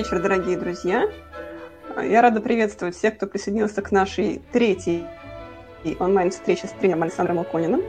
[0.00, 1.10] Вечер, дорогие друзья.
[2.02, 5.04] Я рада приветствовать всех, кто присоединился к нашей третьей
[5.98, 7.82] онлайн-встрече с тренером Александром Лукониным.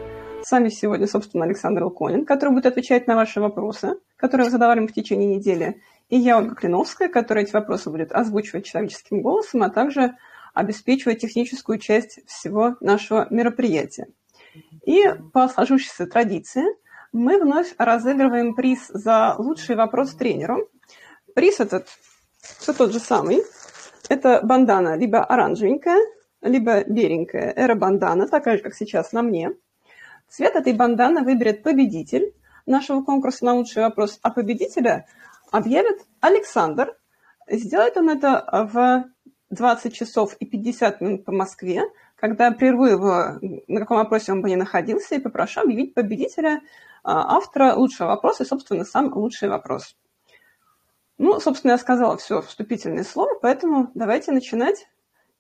[0.44, 4.86] С вами сегодня, собственно, Александр Луконин, который будет отвечать на ваши вопросы, которые вы задавали
[4.86, 5.82] в течение недели.
[6.10, 10.18] И я, Ольга Клиновская, которая эти вопросы будет озвучивать человеческим голосом, а также
[10.54, 14.08] обеспечивать техническую часть всего нашего мероприятия.
[14.86, 16.66] И по сложившейся традиции
[17.14, 20.68] мы вновь разыгрываем приз за лучший вопрос тренеру.
[21.34, 21.88] Приз этот
[22.42, 23.44] все тот же самый.
[24.10, 26.00] Это бандана либо оранжевенькая,
[26.42, 27.54] либо беленькая.
[27.56, 29.52] Эра бандана, такая же, как сейчас на мне.
[30.28, 32.34] Цвет этой банданы выберет победитель
[32.66, 35.06] нашего конкурса на лучший вопрос, а победителя
[35.52, 36.96] объявит Александр.
[37.50, 39.06] Сделает он это в
[39.50, 41.84] 20 часов и 50 минут по Москве,
[42.16, 46.62] когда прерву его, на каком вопросе он бы не находился, и попрошу объявить победителя
[47.04, 49.96] а, автора лучшего вопроса и, собственно, сам лучший вопрос.
[51.24, 54.88] Ну, собственно, я сказала все вступительное слово, поэтому давайте начинать.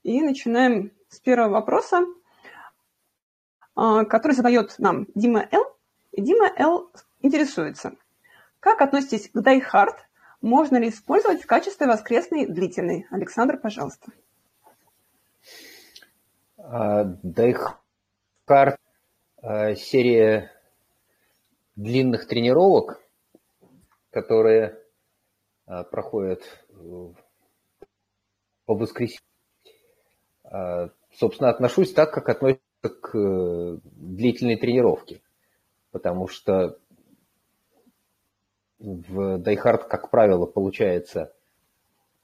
[0.03, 2.05] И начинаем с первого вопроса,
[3.75, 5.75] а, который задает нам Дима Л.
[6.15, 6.91] Дима Л.
[7.23, 7.93] интересуется.
[8.59, 9.63] Как относитесь к Die?
[10.41, 13.07] Можно ли использовать в качестве воскресной длительной?
[13.09, 14.11] Александр, пожалуйста.
[16.59, 17.17] Hard
[19.77, 20.51] серия
[21.75, 23.01] длинных тренировок,
[24.11, 24.80] которые
[25.65, 27.13] проходят э,
[28.65, 29.23] по воскресеньям.
[30.43, 35.21] А, собственно, отношусь так, как относится к э, длительной тренировке,
[35.91, 36.77] потому что
[38.79, 41.33] в Hard, как правило, получается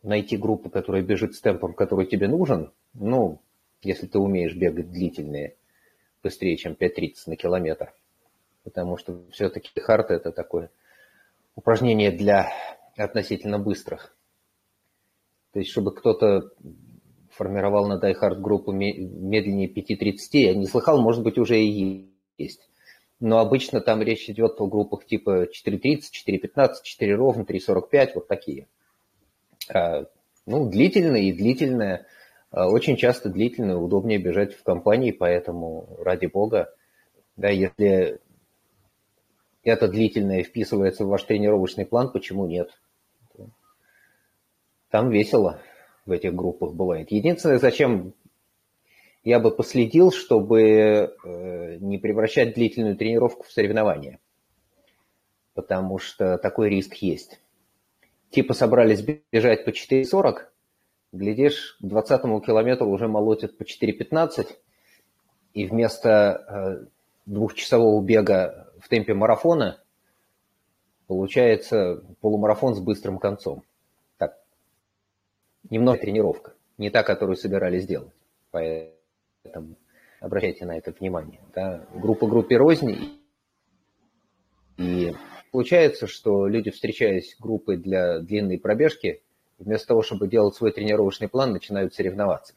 [0.01, 3.39] найти группу, которая бежит с темпом, который тебе нужен, ну,
[3.81, 5.55] если ты умеешь бегать длительные,
[6.23, 7.93] быстрее, чем 5.30 на километр–
[8.67, 10.69] потому что все-таки хард это такое
[11.55, 12.51] упражнение для
[12.97, 14.15] относительно быстрых.
[15.53, 16.51] То есть, чтобы кто-то
[17.31, 22.67] формировал на Die Hard группу медленнее 5.30, я не слыхал, может быть, уже и есть.
[23.19, 28.67] Но обычно там речь идет о группах типа 4.30, 4.15, 4 ровно, 3.45, вот такие.
[29.73, 30.05] А,
[30.45, 32.05] ну, длительная и длительная.
[32.51, 36.73] Очень часто длительная, удобнее бежать в компании, поэтому, ради бога,
[37.35, 38.19] да, если
[39.63, 42.69] это длительное вписывается в ваш тренировочный план, почему нет?
[44.89, 45.59] Там весело
[46.05, 47.11] в этих группах бывает.
[47.11, 48.13] Единственное, зачем
[49.23, 54.19] я бы последил, чтобы э, не превращать длительную тренировку в соревнование.
[55.53, 57.41] Потому что такой риск есть.
[58.29, 60.43] Типа собрались бежать по 4.40,
[61.11, 64.47] глядишь, к 20 километру уже молотят по 4.15,
[65.53, 66.85] и вместо э,
[67.25, 69.81] двухчасового бега в темпе марафона
[71.07, 73.63] получается полумарафон с быстрым концом.
[75.69, 78.13] Немного тренировка, не та, которую собирались сделать.
[78.51, 79.75] Поэтому
[80.19, 81.41] обращайте на это внимание.
[81.53, 81.85] Да.
[81.93, 83.21] Группа группе рознь.
[84.77, 85.13] И
[85.51, 89.21] получается, что люди, встречаясь группой для длинной пробежки,
[89.57, 92.53] вместо того, чтобы делать свой тренировочный план, начинают соревноваться.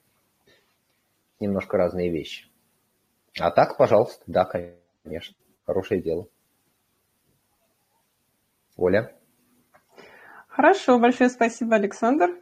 [1.41, 2.47] Немножко разные вещи.
[3.39, 5.35] А так, пожалуйста, да, конечно
[5.71, 6.27] хорошее дело.
[8.77, 9.15] Оля?
[10.49, 12.40] Хорошо, большое спасибо, Александр.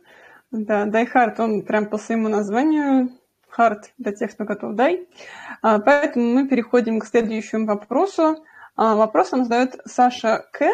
[0.51, 3.11] Да, Die Hard, он прям по своему названию
[3.57, 5.07] hard для тех, кто готов дай.
[5.61, 8.45] А, поэтому мы переходим к следующему вопросу.
[8.77, 10.67] А, вопрос нам задает Саша К.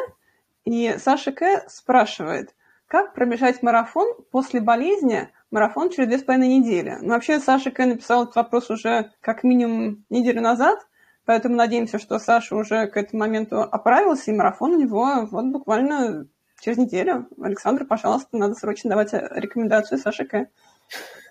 [0.64, 1.64] И Саша К.
[1.68, 2.54] спрашивает,
[2.86, 6.96] как пробежать марафон после болезни, марафон через две с половиной недели?
[7.00, 7.84] Ну, вообще, Саша К.
[7.84, 10.78] написал этот вопрос уже как минимум неделю назад,
[11.26, 16.26] Поэтому надеемся, что Саша уже к этому моменту оправился, и марафон у него вот буквально
[16.60, 17.28] через неделю.
[17.40, 20.48] Александр, пожалуйста, надо срочно давать рекомендацию Саше К.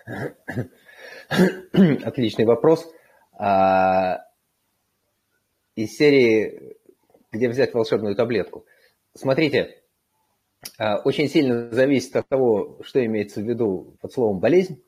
[2.05, 2.89] Отличный вопрос.
[3.33, 4.25] А,
[5.75, 6.77] из серии
[7.31, 8.65] «Где взять волшебную таблетку?»
[9.15, 9.81] Смотрите,
[10.77, 14.83] а, очень сильно зависит от того, что имеется в виду под словом «болезнь».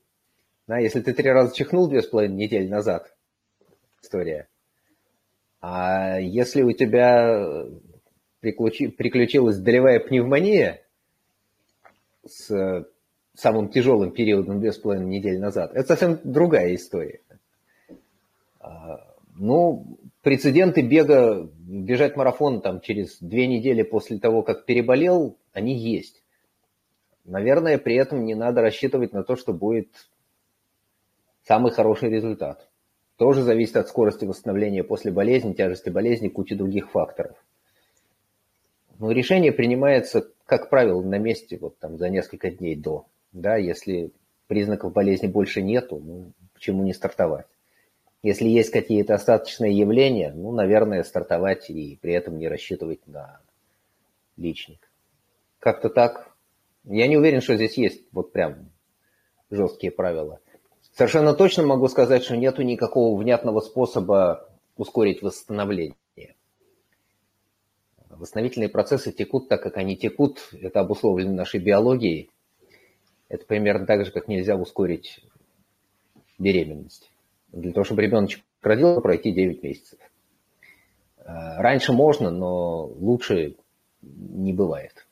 [0.67, 3.15] Да, если ты три раза чихнул две с половиной недели назад,
[4.01, 4.47] история–
[5.67, 7.65] а если у тебя
[8.51, 10.81] приключилась долевая пневмония
[12.25, 12.85] с
[13.33, 17.21] самым тяжелым периодом две с половиной недели назад, это совсем другая история.
[18.59, 25.75] А, ну, прецеденты бега, бежать марафон там через две недели после того, как переболел, они
[25.75, 26.23] есть.
[27.25, 29.89] Наверное, при этом не надо рассчитывать на то, что будет
[31.43, 32.69] самый хороший результат
[33.17, 37.37] тоже зависит от скорости восстановления после болезни, тяжести болезни, кучи других факторов.
[38.99, 43.05] Ну, решение принимается, как правило, на месте вот там за несколько дней до.
[43.31, 44.11] Да, если
[44.47, 47.47] признаков болезни больше нету, ну, почему не стартовать?
[48.23, 53.39] Если есть какие-то остаточные явления, ну, наверное, стартовать и при этом не рассчитывать на
[54.37, 54.89] личник.
[55.59, 56.33] Как-то так.
[56.85, 58.69] Я не уверен, что здесь есть вот прям
[59.49, 60.39] жесткие правила.
[60.93, 65.95] Совершенно точно могу сказать, что нету никакого внятного способа ускорить восстановление.
[68.17, 70.49] Восстановительные процессы текут так, как они текут.
[70.53, 72.29] Это обусловлено нашей биологией.
[73.29, 75.25] Это примерно так же, как нельзя ускорить
[76.37, 77.11] беременность.
[77.51, 79.99] Для того, чтобы ребеночек родился, пройти 9 месяцев.
[81.17, 83.55] Э, раньше можно, но лучше
[84.01, 85.05] не бывает.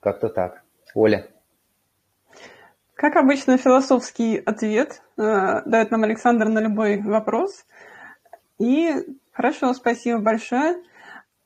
[0.00, 0.62] Как-то так.
[0.94, 1.28] Оля.
[2.94, 7.66] Как обычно, философский ответ э, дает нам Александр на любой вопрос.
[8.58, 8.92] И
[9.32, 10.82] хорошо, спасибо большое.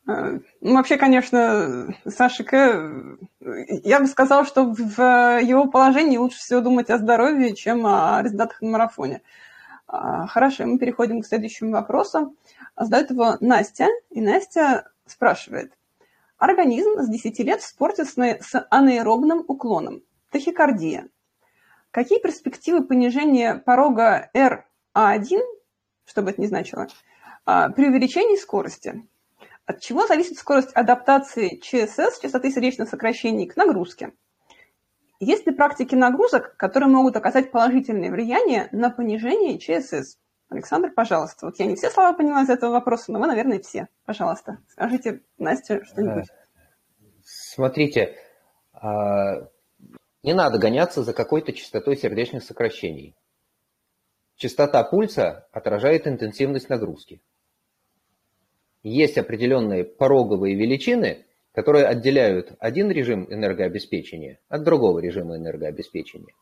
[0.08, 3.18] Э, ну, вообще, конечно, Саша К.
[3.40, 8.60] Я бы сказал, что в его положении лучше всего думать о здоровье, чем о результатах
[8.62, 9.22] на марафоне.
[9.88, 12.34] А, хорошо, мы переходим к следующему вопросу.
[12.76, 15.72] Задает его Настя, и Настя спрашивает.
[16.38, 20.02] Организм с 10 лет в спорте с анаэробным уклоном.
[20.30, 21.08] Тахикардия.
[21.90, 25.40] Какие перспективы понижения порога RA1,
[26.04, 26.88] что бы это ни значило,
[27.46, 29.06] при увеличении скорости?
[29.66, 34.12] От чего зависит скорость адаптации ЧСС, частоты сердечных сокращений, к нагрузке?
[35.19, 40.19] Есть ли практики нагрузок, которые могут оказать положительное влияние на понижение ЧСС?
[40.48, 41.46] Александр, пожалуйста.
[41.46, 43.88] Вот я не все слова поняла из этого вопроса, но вы, наверное, все.
[44.04, 46.26] Пожалуйста, скажите Настя что-нибудь.
[47.25, 48.16] Смотрите,
[48.72, 49.49] а,
[50.22, 53.16] не надо гоняться за какой-то частотой сердечных сокращений.
[54.37, 57.20] Частота пульса отражает интенсивность нагрузки
[58.90, 66.34] есть определенные пороговые величины, которые отделяют один режим энергообеспечения от другого режима энергообеспечения.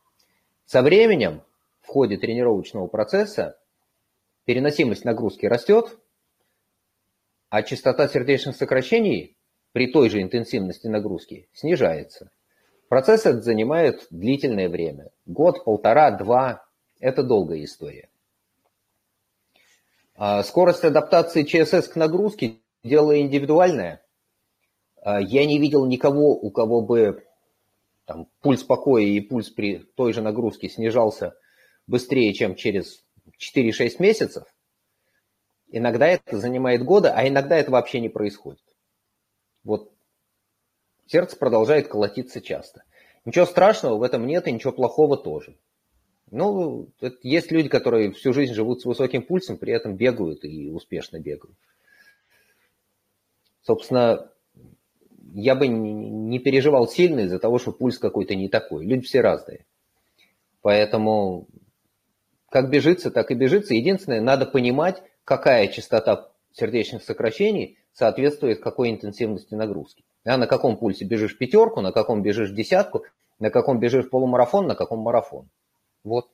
[0.65, 1.41] Со временем
[1.81, 3.57] в ходе тренировочного процесса
[4.45, 5.97] переносимость нагрузки растет,
[7.49, 9.37] а частота сердечных сокращений
[9.71, 12.29] при той же интенсивности нагрузки снижается.
[12.89, 15.09] Процесс этот занимает длительное время.
[15.25, 16.63] Год, полтора, два–
[16.99, 18.09] это долгая история.
[20.15, 24.01] А скорость адаптации ЧСС к нагрузке– дело индивидуальное.
[25.01, 27.25] А я не видел никого, у кого бы
[28.05, 31.35] там, пульс покоя и пульс при той же нагрузке снижался
[31.85, 33.03] быстрее, чем через
[33.39, 34.45] 4-6 месяцев.
[35.67, 38.63] Иногда это занимает годы, а иногда это вообще не происходит.
[39.65, 39.91] Вот
[41.07, 42.83] сердце продолжает колотиться часто.
[43.25, 45.57] Ничего страшного в этом нет и ничего плохого тоже.
[46.35, 46.89] Ну,
[47.23, 51.55] есть люди, которые всю жизнь живут с высоким пульсом, при этом бегают и успешно бегают.
[53.61, 54.29] Собственно,
[55.33, 58.85] я бы не переживал сильно из-за того, что пульс какой-то не такой.
[58.85, 59.65] Люди все разные.
[60.61, 61.47] Поэтому
[62.49, 63.73] как бежится, так и бежится.
[63.73, 70.03] Единственное, надо понимать, какая частота сердечных сокращений соответствует какой интенсивности нагрузки.
[70.25, 73.05] А на каком пульсе бежишь пятерку, на каком бежишь десятку,
[73.39, 75.49] на каком бежишь полумарафон, на каком марафон.
[76.05, 76.29] Вот.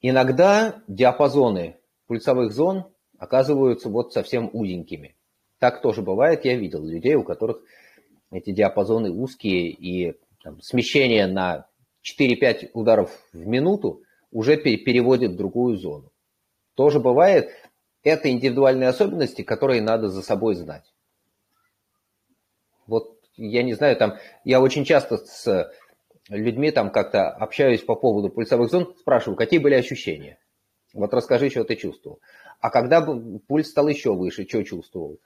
[0.00, 1.76] Иногда диапазоны
[2.06, 2.86] пульсовых зон
[3.18, 5.16] оказываются вот совсем узенькими.
[5.58, 7.60] Так тоже бывает, я видел людей, у которых
[8.30, 11.66] эти диапазоны узкие и там, смещение на
[12.04, 16.12] 4-5 ударов в минуту уже переводит в другую зону.
[16.74, 17.50] Тоже бывает,
[18.04, 20.94] это индивидуальные особенности, которые надо за собой знать.
[22.86, 25.72] Вот я не знаю, там я очень часто с
[26.28, 30.38] людьми там как-то общаюсь по поводу пульсовых зон, спрашиваю, какие были ощущения?
[30.94, 32.20] Вот расскажи, что ты чувствовал.
[32.60, 33.00] А когда
[33.46, 35.18] пульс стал еще выше, что чувствовал?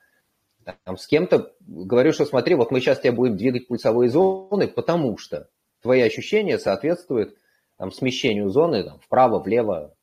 [0.84, 5.18] Там, с кем-то говорю, что смотри, вот мы сейчас тебя будем двигать пульсовые зоны, потому
[5.18, 5.48] что
[5.80, 7.36] твои ощущения соответствуют
[7.78, 9.94] там, смещению зоны там, вправо, влево,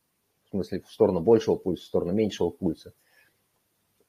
[0.45, 2.93] в смысле в сторону большего пульса, в сторону меньшего пульса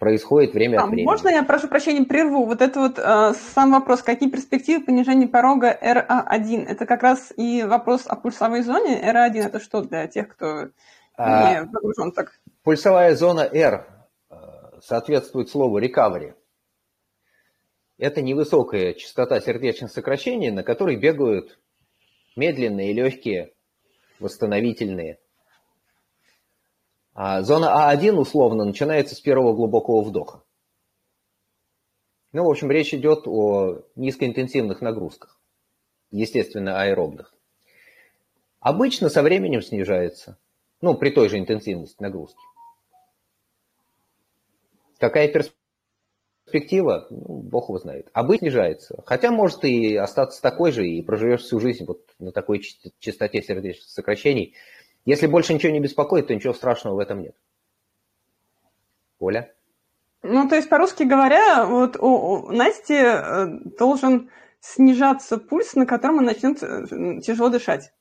[0.00, 1.04] происходит время а, от времени.
[1.04, 2.46] Можно я, прошу прощения, прерву?
[2.46, 6.64] Вот это вот э, сам вопрос, какие перспективы понижения порога RA1?
[6.66, 8.98] Это как раз и вопрос о пульсовой зоне.
[8.98, 10.70] RA1 это что для тех, кто
[11.16, 12.40] а, не погружен так?
[12.64, 13.86] Пульсовая зона R
[14.30, 14.34] э,
[14.82, 16.32] соответствует слову recovery.
[17.98, 21.58] Это невысокая частота сердечных сокращений, на которой бегают
[22.36, 23.52] медленные, легкие,
[24.18, 25.18] восстановительные
[27.14, 30.42] а зона А1 условно начинается с первого глубокого вдоха.
[32.32, 35.40] Ну, в общем, речь идет о низкоинтенсивных нагрузках,
[36.12, 37.34] естественно, аэробных.
[38.60, 40.38] Обычно со временем снижается,
[40.80, 42.38] ну, при той же интенсивности нагрузки.
[44.98, 45.28] Какая
[46.46, 48.10] перспектива, ну, бог его знает.
[48.14, 49.02] Быть снижается.
[49.06, 52.60] Хотя может и остаться такой же, и проживешь всю жизнь вот на такой
[52.98, 54.54] частоте сердечных сокращений.
[55.04, 57.34] Если больше ничего не беспокоит, то ничего страшного в этом нет.
[59.18, 59.52] Оля?
[60.22, 63.00] Ну, то есть, по-русски говоря, вот у, у Насти
[63.78, 64.30] должен
[64.60, 67.92] снижаться пульс, на котором он начнет э, тяжело дышать.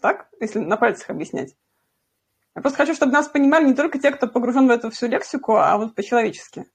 [0.00, 0.28] Так?
[0.40, 1.56] Если на пальцах объяснять.
[2.54, 5.56] Я просто хочу, чтобы нас понимали не только те, кто погружен в эту всю лексику,
[5.56, 6.66] а вот по-человечески.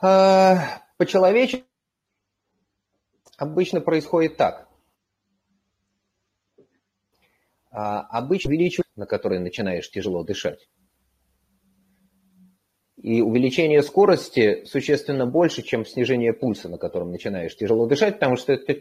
[0.00, 1.64] А, по-человечески
[3.36, 4.68] обычно происходит так.
[7.76, 10.68] А, обычно увеличивается, на который начинаешь тяжело дышать.
[12.96, 18.52] И увеличение скорости существенно больше, чем снижение пульса, на котором начинаешь тяжело дышать, потому что
[18.52, 18.80] это,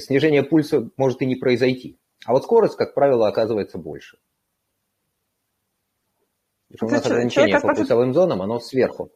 [0.00, 2.00] снижение пульса может и не произойти.
[2.26, 4.18] А вот скорость, как правило, оказывается больше.
[6.80, 9.12] у нас ограничение по пульсовым зонам, оно сверху.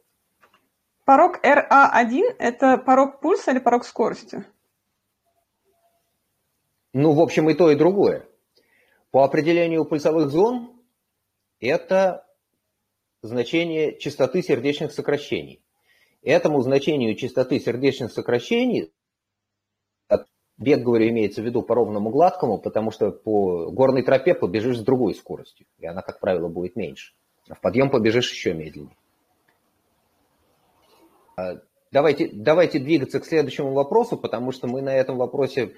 [1.03, 4.45] Порог RA1– это порог пульса или порог скорости?
[6.93, 8.25] Ну, в общем, и то, и другое.
[9.15, 10.73] По определению пульсовых зон
[11.61, 12.27] это
[13.21, 15.63] значение частоты сердечных сокращений.
[16.21, 18.91] Этому значению частоты сердечных сокращений
[20.57, 24.83] бег, говорю, имеется в виду по ровному гладкому, потому что по горной тропе побежишь с
[24.83, 27.13] другой скоростью, и она, как правило, будет меньше.
[27.47, 28.97] А в подъем побежишь еще медленнее.
[31.37, 35.77] А, давайте, давайте двигаться к следующему вопросу, потому что мы на этом вопросе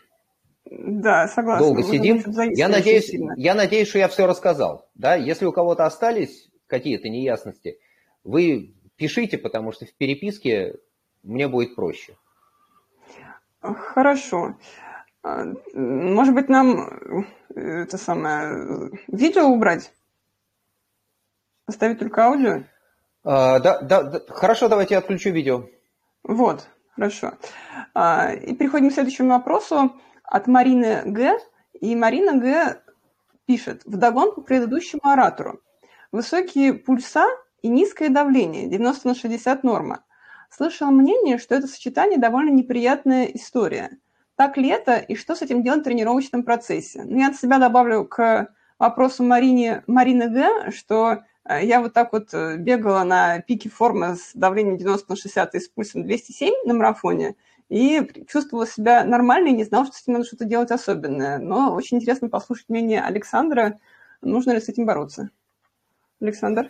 [0.69, 1.65] да, согласна.
[1.65, 2.23] долго сидим.
[2.53, 4.89] Я надеюсь, я надеюсь, что я все рассказал.
[4.95, 5.15] Да?
[5.15, 7.79] Если у кого-то остались какие-то неясности,
[8.23, 10.75] вы пишите, потому что в переписке
[11.23, 12.15] мне будет проще.
[13.61, 14.55] Хорошо.
[15.23, 19.91] А, может быть, нам э, это самое видео убрать?
[21.65, 22.63] Оставить только аудио?
[23.23, 25.65] А, да, да, да, хорошо, давайте я отключу видео.
[26.23, 27.33] Вот, хорошо.
[27.93, 29.91] А, и переходим к следующему вопросу
[30.27, 31.39] от Марины Г.
[31.79, 32.81] И Марина Г.
[33.45, 35.61] пишет, вдогонку предыдущему оратору.
[36.11, 37.25] Высокие пульса
[37.61, 40.03] и низкое давление, 90 на 60 норма.
[40.49, 43.97] Слышала мнение, что это сочетание довольно неприятная история.
[44.35, 47.03] Так ли это, и что с этим делать в тренировочном процессе?
[47.03, 52.13] Ну, я от себя добавлю к вопросу Марине, Марины Г., что э, я вот так
[52.13, 56.53] вот э, бегала на пике формы с давлением 90 на 60 и с пульсом 207
[56.65, 57.35] на марафоне,
[57.69, 61.37] и чувствовала себя нормально и не знала, что с этим надо что-то делать особенное.
[61.37, 63.77] Но очень интересно послушать мнение Александра,
[64.21, 65.29] нужно ли с этим бороться.
[66.21, 66.69] Александр?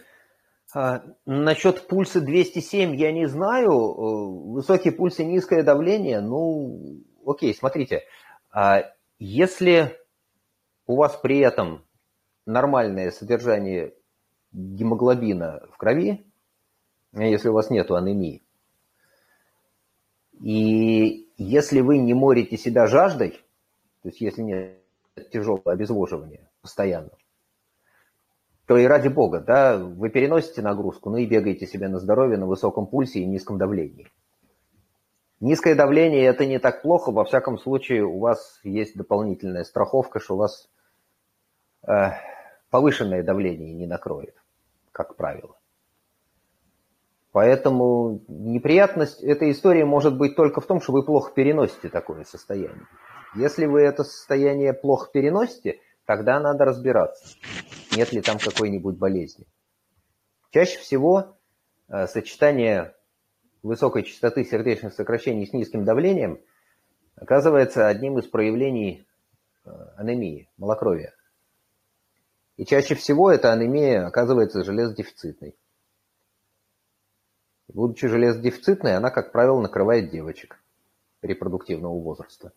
[0.74, 3.72] А, насчет пульса 207 я не знаю.
[3.72, 8.04] Э, высокий пульс и низкое давление, ну, окей, смотрите.
[8.52, 8.84] А
[9.20, 9.98] если
[10.88, 11.86] у вас при этом
[12.46, 13.94] нормальное содержание
[14.52, 16.26] гемоглобина в крови,
[17.14, 18.44] если у вас нет анемии,
[20.40, 23.32] и если вы не морите себя жаждой,
[24.02, 24.82] то есть если нет
[25.32, 27.12] тяжелого обезвоживания постоянно,
[28.66, 32.46] то и ради бога, да, вы переносите нагрузку, ну и бегаете себе на здоровье на
[32.46, 34.08] высоком пульсе и низком давлении.
[35.40, 40.34] Низкое давление– это не так плохо, во всяком случае у вас есть дополнительная страховка, что
[40.34, 40.68] у вас
[41.88, 42.10] э,
[42.72, 44.36] повышенное давление не накроет,
[44.92, 45.56] как правило.
[47.38, 52.88] Поэтому неприятность этой истории может быть только в том, что вы плохо переносите такое состояние.
[53.36, 57.38] Если вы это состояние плохо переносите, тогда надо разбираться
[57.96, 59.46] нет ли там какой-нибудь болезни.
[60.50, 61.38] Чаще всего
[61.90, 62.96] э, сочетание
[63.62, 66.40] высокой частоты сердечных сокращений с низким давлением
[67.18, 69.06] оказывается одним из проявлений
[69.64, 71.14] э, анемии, малокровия.
[72.56, 75.56] И чаще всего эта анемия оказывается железодефицитной.
[77.78, 80.60] Будучи железодефицитной, она, как правило, накрывает девочек
[81.22, 82.52] репродуктивного возраста.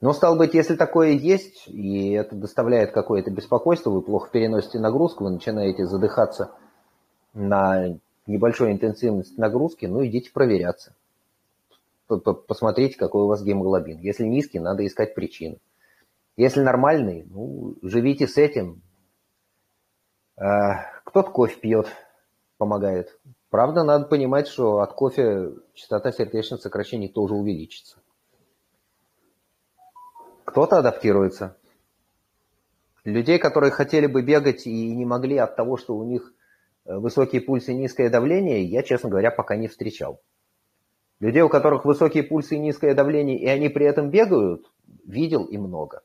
[0.00, 5.24] Но, стало быть, если такое есть, и это доставляет какое-то беспокойство, вы плохо переносите нагрузку,
[5.24, 6.52] вы начинаете задыхаться
[7.34, 10.94] на небольшой интенсивности нагрузки, ну, идите проверяться.
[12.06, 13.98] Посмотрите, какой у вас гемоглобин.
[13.98, 15.58] Если низкий, надо искать причину.
[16.38, 18.80] Если нормальный, ну, живите с этим.
[20.38, 21.88] А, кто-то кофе пьет,
[22.60, 23.18] помогает.
[23.50, 27.98] Правда, надо понимать, что от кофе частота сердечных сокращений тоже увеличится.
[30.44, 31.56] Кто-то адаптируется.
[33.02, 36.32] Людей, которые хотели бы бегать и не могли от того, что у них
[36.84, 40.20] э, высокий пульс и низкое давление, я, честно говоря, пока не встречал.
[41.18, 44.70] Людей, у которых высокие пульсы и низкое давление, и они при этом бегают,
[45.04, 46.02] видел и много.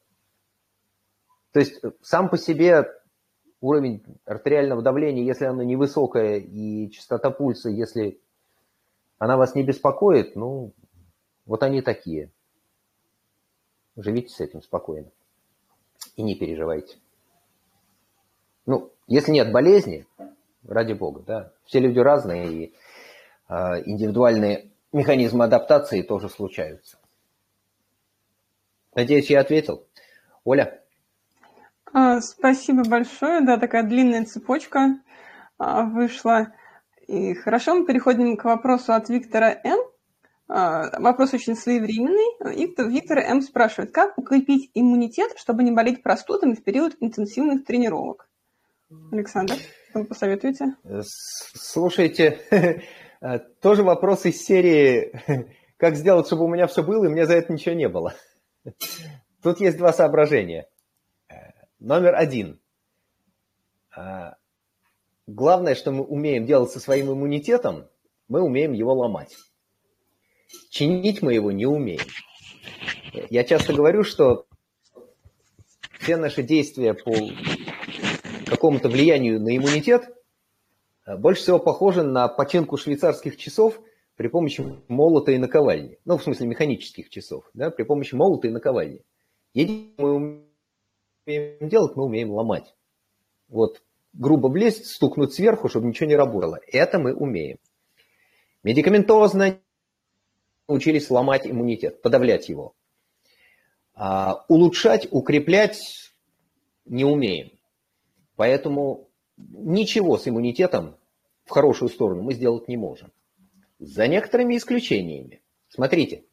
[1.51, 2.85] То есть э, сам по себе
[3.61, 8.19] уровень артериального давления, если оно невысокое, и частота пульса, если
[9.17, 10.73] она вас не беспокоит, ну,
[11.45, 12.31] вот они такие.
[13.95, 15.09] Живите с этим спокойно.
[16.15, 16.97] И не переживайте.
[18.65, 20.05] Ну, если нет болезни,
[20.67, 22.73] ради бога, да, все люди разные, и
[23.47, 23.53] э,
[23.85, 26.97] индивидуальные механизмы адаптации тоже случаются.
[28.93, 29.85] Надеюсь, я ответил.
[30.43, 30.81] Оля?
[31.97, 33.39] А, спасибо большое.
[33.39, 34.99] Да, такая длинная цепочка
[35.57, 36.51] а, вышла.
[37.07, 39.79] И хорошо, мы переходим к вопросу от Виктора Н.
[40.49, 42.53] А, вопрос очень своевременный.
[42.53, 43.41] Виктор, Виктор М.
[43.41, 48.27] спрашивает, как укрепить иммунитет, чтобы не болеть простудами в период интенсивных тренировок?
[49.13, 49.53] Александр,
[49.89, 50.75] что вы посоветуете?
[51.01, 52.41] Слушайте,
[53.61, 55.13] тоже вопрос из серии
[55.77, 58.15] «Как сделать, чтобы у меня все было, и мне за это ничего не было?»
[59.41, 60.67] Тут есть два соображения.
[61.85, 62.59] Номер один.
[65.27, 67.87] Главное, что мы умеем делать со своим иммунитетом,
[68.27, 69.37] мы умеем его ломать.
[70.71, 72.01] Чинить мы его не умеем.
[73.29, 74.47] Я часто говорю, что
[75.99, 77.13] все наши действия по
[78.47, 80.09] какому-то влиянию на иммунитет
[81.05, 83.79] больше всего похожи на починку швейцарских часов
[84.15, 85.99] при помощи молота и наковальни.
[86.03, 89.05] Ну, в смысле механических часов, да, при помощи молота и наковальни.
[89.53, 90.45] Единственное, мы
[91.25, 92.73] умеем делать, мы умеем ломать.
[93.47, 93.81] Вот
[94.13, 96.59] грубо влезть, стукнуть сверху, чтобы ничего не работало.
[96.67, 97.57] Это мы умеем.
[98.63, 99.59] Медикаментозно
[100.67, 102.73] учились ломать иммунитет, подавлять его.
[103.93, 105.79] А улучшать, укреплять
[106.85, 107.51] не умеем.
[108.35, 110.97] Поэтому ничего с иммунитетом
[111.45, 113.11] в хорошую сторону мы сделать не можем.
[113.79, 115.41] За некоторыми исключениями.
[115.69, 116.23] Смотрите,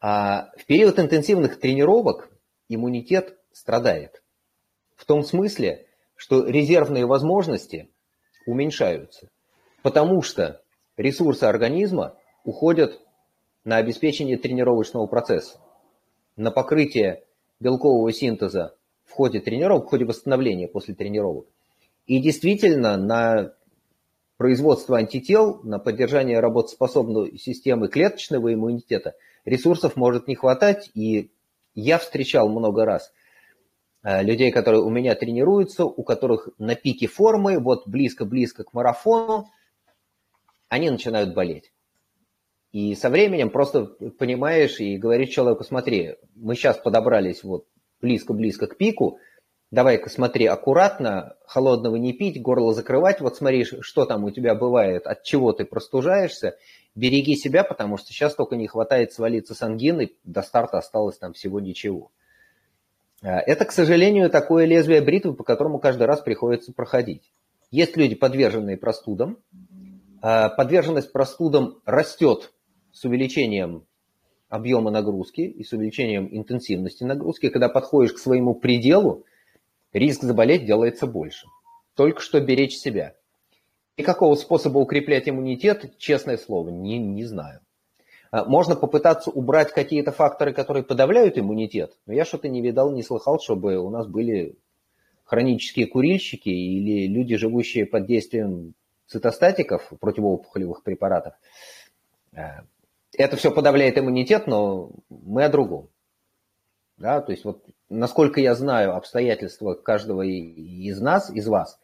[0.00, 2.30] а в период интенсивных тренировок
[2.68, 4.22] иммунитет страдает.
[4.96, 7.90] В том смысле, что резервные возможности
[8.46, 9.28] уменьшаются,
[9.82, 10.62] потому что
[10.96, 12.98] ресурсы организма уходят
[13.64, 15.60] на обеспечение тренировочного процесса,
[16.36, 17.24] на покрытие
[17.60, 21.46] белкового синтеза в ходе тренировок, в ходе восстановления после тренировок.
[22.06, 23.52] И действительно на
[24.38, 30.90] производство антител, на поддержание работоспособной системы клеточного иммунитета ресурсов может не хватать.
[30.94, 31.30] И
[31.74, 33.12] я встречал много раз
[34.02, 39.48] людей, которые у меня тренируются, у которых на пике формы, вот близко-близко к марафону,
[40.68, 41.72] они начинают болеть.
[42.72, 43.86] И со временем просто
[44.18, 47.66] понимаешь и говоришь человеку, смотри, мы сейчас подобрались вот
[48.00, 49.18] близко-близко к пику,
[49.72, 55.06] давай-ка смотри аккуратно, холодного не пить, горло закрывать, вот смотри, что там у тебя бывает,
[55.06, 56.56] от чего ты простужаешься,
[56.94, 61.32] береги себя, потому что сейчас только не хватает свалиться с ангиной, до старта осталось там
[61.32, 62.12] всего ничего.
[63.22, 67.32] А, это, к сожалению, такое лезвие бритвы, по которому каждый раз приходится проходить.
[67.70, 69.38] Есть люди, подверженные простудам.
[70.22, 72.52] А, подверженность простудам растет
[72.92, 73.86] с увеличением
[74.48, 79.24] объема нагрузки и с увеличением интенсивности нагрузки, когда подходишь к своему пределу,
[79.92, 81.46] риск заболеть делается больше.
[81.94, 83.14] Только что беречь себя.
[83.96, 87.60] Никакого способа укреплять иммунитет, честное слово, не, не знаю.
[88.30, 93.02] А, можно попытаться убрать какие-то факторы, которые подавляют иммунитет, но я что-то не видал, не
[93.02, 94.56] слыхал, чтобы у нас были
[95.24, 98.74] хронические курильщики или люди, живущие под действием
[99.06, 101.34] цитостатиков, противоопухолевых препаратов.
[102.34, 102.62] А,
[103.16, 105.88] это все подавляет иммунитет, но мы о другом.
[106.96, 111.78] Да, то есть вот насколько я знаю обстоятельства каждого из нас, из вас,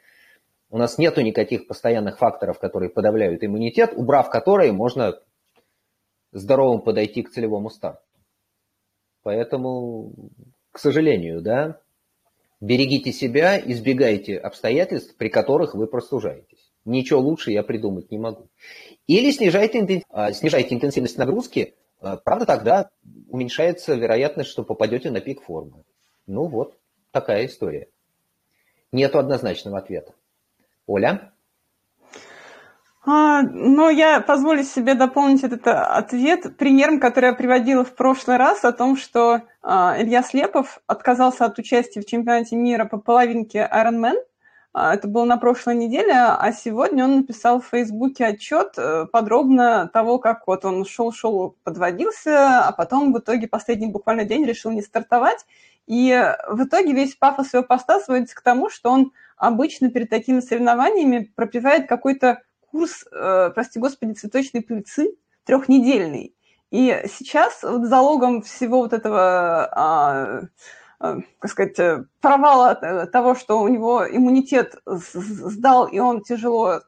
[0.68, 5.18] у нас нету никаких постоянных факторов, которые подавляют иммунитет, убрав которые можно
[6.32, 8.02] здоровым подойти к целевому старту.
[9.22, 10.12] Поэтому,
[10.70, 11.80] к сожалению, да,
[12.60, 16.70] берегите себя, избегайте обстоятельств, при которых вы простужаетесь.
[16.84, 18.48] Ничего лучше я придумать не могу.
[19.08, 22.90] Или снижайте, а, снижайте интенсивность нагрузки, а, правда, тогда
[23.28, 25.84] уменьшается вероятность, что попадете на пик формы.
[26.26, 26.76] Ну вот,
[27.10, 27.88] такая история.
[28.92, 30.14] Нету однозначного ответа.
[30.86, 31.32] Оля?
[33.06, 38.64] А, но я позволю себе дополнить этот ответ примером, который я приводила в прошлый раз
[38.64, 44.16] о том, что а, Илья Слепов отказался от участия в чемпионате мира по половинке Ironman–
[44.78, 49.88] а, это было на прошлой неделе, а сегодня он написал в Фейсбуке отчет э, подробно
[49.90, 54.82] того, как вот он шел-шел, подводился, а потом в итоге последний буквально день решил не
[54.82, 55.46] стартовать.
[55.86, 56.12] И
[56.50, 61.32] в итоге весь пафос его поста сводится к тому, что он обычно перед такими соревнованиями
[61.34, 62.42] пропивает какой-то
[62.76, 66.34] курс, э, прости господи, цветочной пыльцы трехнедельный.
[66.70, 70.42] И сейчас вот залогом всего вот этого а,
[70.98, 72.74] как сказать, провала
[73.06, 76.80] того, что у него иммунитет сдал, и он тяжело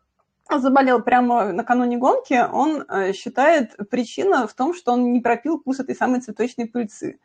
[0.51, 5.95] заболел прямо накануне гонки, он считает причина в том, что он не пропил вкус этой
[5.95, 7.19] самой цветочной пыльцы.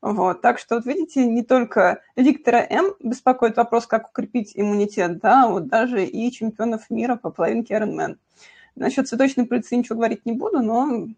[0.00, 0.42] Вот.
[0.42, 2.94] Так что, вот видите, не только Виктора М.
[3.00, 8.16] беспокоит вопрос, как укрепить иммунитет, да, вот даже и чемпионов мира по половинке Ironman.
[8.76, 11.08] Насчет цветочной пыльцы ничего говорить не буду, но,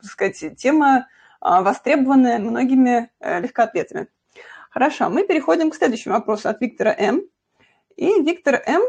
[0.00, 1.08] так сказать, тема
[1.40, 4.08] а, востребованная многими э, легкоатлетами.
[4.70, 7.22] Хорошо, мы переходим к следующему вопросу от Виктора М.
[7.96, 8.82] И Виктор М.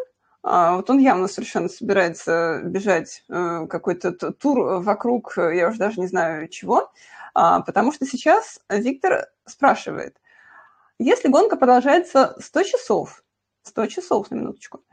[0.43, 5.99] А, вот он явно совершенно собирается бежать э, какой-то тур вокруг, э, я уже даже
[5.99, 6.91] не знаю чего,
[7.35, 10.17] потому что сейчас Виктор спрашивает,
[10.97, 13.23] если гонка продолжается 100 часов,
[13.63, 14.85] 100 часов на минуточку,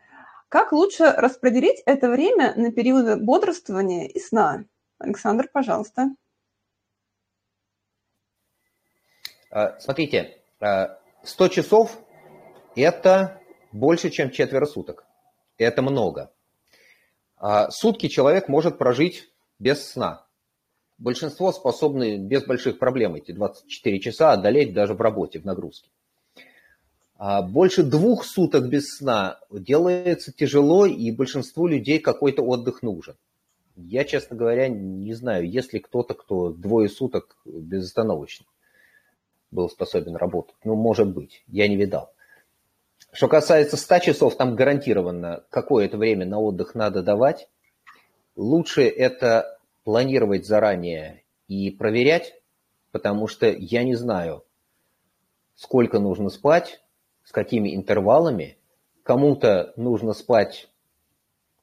[0.49, 4.65] как лучше распределить это время на периоды бодрствования и сна?
[4.99, 6.09] Александр, пожалуйста.
[9.51, 11.97] А, смотрите, 100 а, часов–
[12.75, 15.05] это больше, чем четверо суток.
[15.59, 16.33] Это много.
[17.71, 20.27] Сутки человек может прожить без сна
[21.03, 25.91] большинство способны без больших проблем эти 24 часа одолеть даже в работе, в нагрузке.
[27.17, 33.17] А больше двух суток без сна делается тяжело, и большинству людей какой-то отдых нужен.
[33.77, 38.47] Я, честно говоря, не знаю, есть ли кто-то, кто двое суток безостановочно
[39.51, 40.57] был способен работать.
[40.65, 42.13] Ну, может быть, я не видал.
[43.13, 47.49] Что касается 100 часов, там гарантированно какое-то время на отдых надо давать.
[48.35, 52.41] Лучше это планировать заранее и проверять,
[52.91, 54.45] потому что я не знаю,
[55.55, 56.83] сколько нужно спать,
[57.25, 58.59] с какими интервалами.
[59.03, 60.69] Кому-то нужно спать,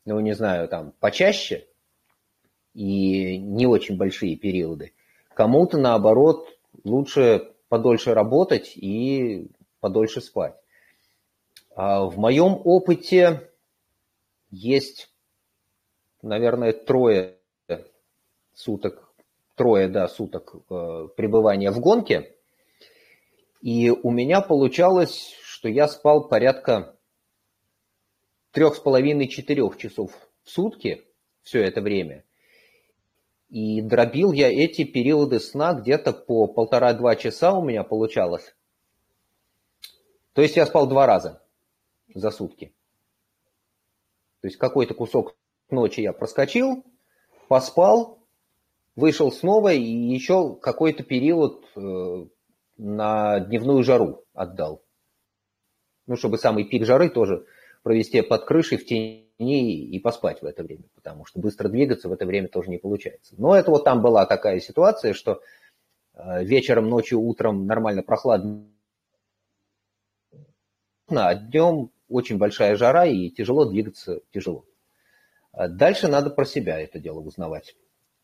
[0.05, 1.67] ну, не знаю, там, почаще
[2.73, 4.93] и не очень большие периоды.
[5.33, 6.47] Кому-то, наоборот,
[6.83, 10.55] лучше подольше работать и подольше спать.
[11.75, 13.49] А в моем опыте
[14.51, 15.09] есть,
[16.21, 17.38] наверное, трое
[18.59, 19.09] суток,
[19.55, 22.35] трое, да, суток э, пребывания в гонке.
[23.61, 26.97] И у меня получалось, что я спал порядка
[28.51, 30.11] трех с половиной-четырех часов
[30.43, 31.05] в сутки
[31.41, 32.25] все это время.
[33.47, 38.53] И дробил я эти периоды сна где-то по полтора-два часа у меня получалось.
[40.33, 41.41] То есть я спал два раза
[42.13, 42.73] за сутки.
[44.41, 45.35] То есть какой-то кусок
[45.69, 46.83] ночи я проскочил,
[47.47, 48.18] поспал,
[48.99, 52.25] вышел снова и еще какой-то период э,
[52.77, 54.83] на дневную жару отдал.
[56.05, 57.45] Ну, чтобы самый пик жары тоже
[57.81, 62.13] провести под крышей в тени и поспать в это время, потому что быстро двигаться в
[62.13, 63.35] это время тоже не получается.
[63.37, 65.41] Но это вот там была такая ситуация, что
[66.13, 68.65] э, вечером, ночью, утром нормально прохладно,
[71.07, 74.65] а днем очень большая жара и тяжело двигаться, тяжело.
[75.51, 77.75] А дальше надо про себя это дело узнавать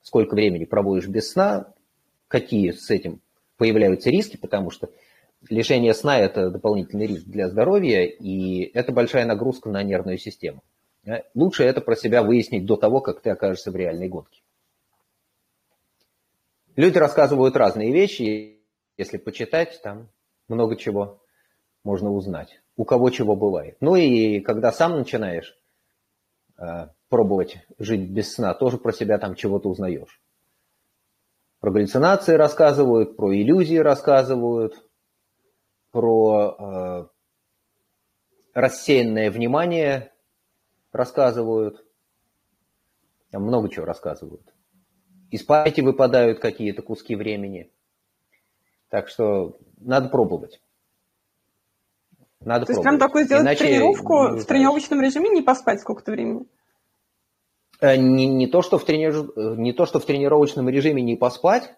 [0.05, 1.73] сколько времени проводишь без сна,
[2.27, 3.21] какие с этим
[3.57, 4.91] появляются риски, потому что
[5.49, 10.63] лишение сна– это дополнительный риск для здоровья, и это большая нагрузка на нервную систему.
[11.33, 14.41] Лучше это про себя выяснить до того, как ты окажешься в реальной гонке.
[16.75, 18.59] Люди рассказывают разные вещи,
[18.97, 20.09] если почитать, там
[20.47, 21.19] много чего
[21.83, 22.61] можно узнать.
[22.77, 23.77] У кого чего бывает.
[23.79, 25.57] Ну и когда сам начинаешь
[26.57, 30.21] а, пробовать жить без сна, тоже про себя там чего-то узнаешь.
[31.59, 34.75] Про галлюцинации рассказывают, про иллюзии рассказывают,
[35.91, 37.05] про э,
[38.53, 40.11] рассеянное внимание
[40.91, 41.85] рассказывают.
[43.31, 44.53] Там много чего рассказывают.
[45.31, 47.71] Из памяти выпадают какие-то куски времени.
[48.89, 50.61] Так что надо пробовать.
[52.39, 52.77] Надо То пробовать.
[52.77, 56.45] есть прям такой сделать Иначе тренировку в тренировочном режиме, не поспать сколько-то времени?
[57.81, 59.13] Э, не, не, то, что в тренир...
[59.57, 61.73] не то, что в тренировочном режиме не поспать,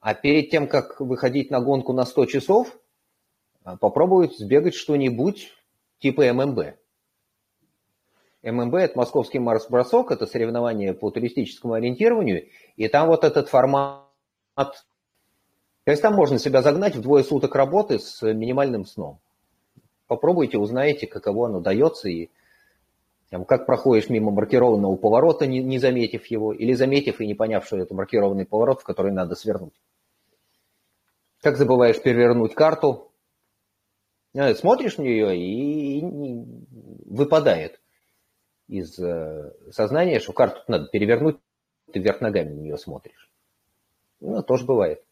[0.00, 2.78] а перед тем, как выходить на гонку на 100 часов,
[3.64, 5.52] э, попробовать сбегать что-нибудь
[6.00, 6.76] типа ММБ.
[8.42, 14.02] ММБ– это московский Марс-бросок, это соревнование по туристическому ориентированию, и там вот этот формат,
[14.56, 19.20] то есть там можно себя загнать в двое суток работы с минимальным сном.
[20.08, 22.30] Попробуйте, узнаете, каково оно дается, и
[23.32, 27.64] там, как проходишь мимо маркированного поворота, не, не заметив его, или заметив и не поняв,
[27.64, 29.72] что это маркированный поворот, в который надо свернуть.
[31.40, 33.10] Как забываешь перевернуть карту,
[34.34, 36.02] э, смотришь на нее и,
[37.06, 37.80] выпадает
[38.68, 41.38] из э, сознания, что карту надо перевернуть,
[41.90, 43.30] ты вверх ногами на нее смотришь.
[44.20, 45.02] Ну, тоже бывает.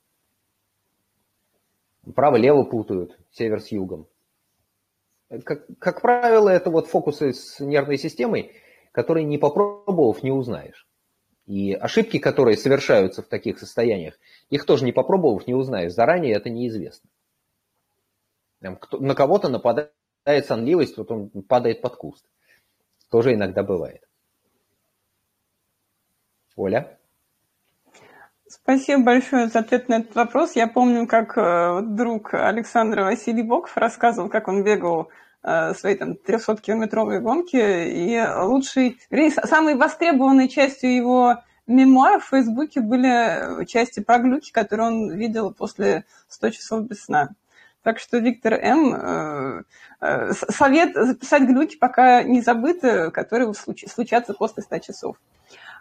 [2.15, 4.09] Право-лево путают, север с югом.
[5.45, 8.53] Как, как правило, это вот фокусы с нервной системой,
[8.91, 10.89] которые не попробовав, не узнаешь.
[11.47, 14.19] И ошибки, которые совершаются в таких состояниях,
[14.51, 15.93] их тоже не попробовав, не узнаешь.
[15.93, 17.09] Заранее это неизвестно.
[18.61, 19.93] На кого-то нападает
[20.47, 22.25] сонливость, вот он падает под куст.
[23.09, 24.07] Тоже иногда бывает.
[26.57, 27.00] Оля?
[28.71, 30.55] Спасибо большое за ответ на этот вопрос.
[30.55, 35.09] Я помню, как э, друг Александра Василий Боков рассказывал, как он бегал
[35.43, 38.11] э, свои там 300-километровые гонки, и
[39.11, 45.53] вернее, самой востребованной частью его мемуаров в Фейсбуке были части про глюки, которые он видел
[45.53, 47.31] после 100 часов без сна.
[47.83, 49.65] Так что Виктор М.
[50.01, 55.17] Э, совет записать глюки, пока не забыты, которые случатся после 100 часов.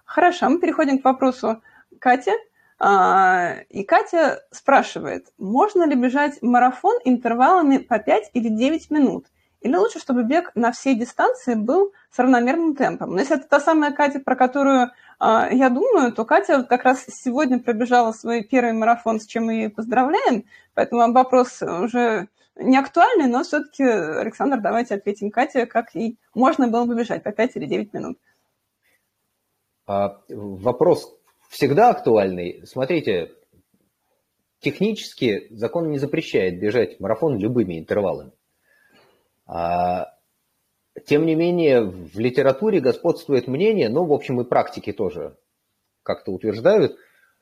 [0.06, 1.62] Хорошо, мы переходим к вопросу
[2.00, 2.32] Кати.
[2.80, 9.26] А, и Катя спрашивает, можно ли бежать марафон интервалами по 5 или 9 минут?
[9.60, 13.12] Или лучше, чтобы бег на всей дистанции был с равномерным темпом?
[13.12, 17.04] Но если это та самая Катя, про которую а, я думаю, то Катя как раз
[17.08, 20.46] сегодня пробежала свой первый марафон, с чем мы ее поздравляем.
[20.74, 26.86] Поэтому вопрос уже не актуальный, но все-таки, Александр, давайте ответим Кате, как ей можно было
[26.86, 28.18] бы бежать по 5 или 9 минут.
[29.86, 31.19] А, вопрос
[31.50, 32.66] всегда актуальный.
[32.66, 33.34] Смотрите,
[34.60, 38.32] технически закон не запрещает бежать марафон любыми интервалами.
[39.46, 40.14] А,
[41.06, 45.38] тем не менее, в литературе господствует мнение, ну, в общем, и практики тоже
[46.04, 46.98] как-то утверждают,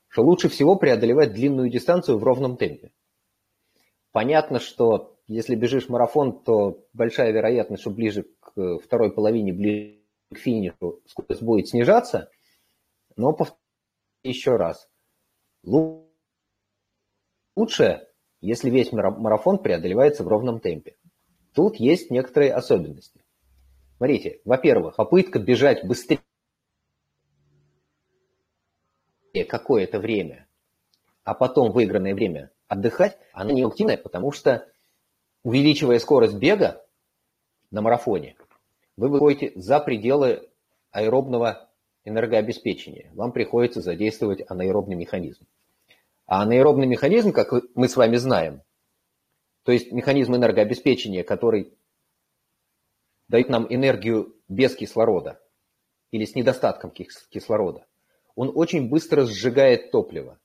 [0.08, 2.92] что лучше всего преодолевать длинную дистанцию в ровном темпе.
[4.12, 10.00] Понятно, что если бежишь марафон, то большая вероятность, что ближе к второй половине, ближе
[10.34, 12.30] к финишу скорость будет снижаться,
[13.16, 13.67] но повторяю,
[14.28, 14.90] еще раз.
[17.56, 18.08] Лучше,
[18.42, 20.96] если весь марафон преодолевается в ровном темпе.
[21.54, 23.24] Тут есть некоторые особенности.
[23.98, 26.20] Смотрите, во-первых, попытка бежать быстрее
[29.50, 30.48] какое-то время,
[31.24, 33.64] а потом выигранное время отдыхать, она не
[33.98, 34.68] потому что
[35.44, 36.86] увеличивая скорость бега
[37.72, 38.36] на марафоне,
[38.98, 40.50] вы выходите за пределы
[40.92, 41.67] аэробного
[42.08, 45.46] энергообеспечения, вам приходится задействовать анаэробный механизм.
[46.26, 48.62] А анаэробный механизм, как мы с вами знаем,
[49.64, 51.74] то есть механизм энергообеспечения, который
[53.28, 55.42] дает нам энергию без кислорода
[56.12, 57.86] или с недостатком кислорода,
[58.36, 60.40] он очень быстро сжигает топливо.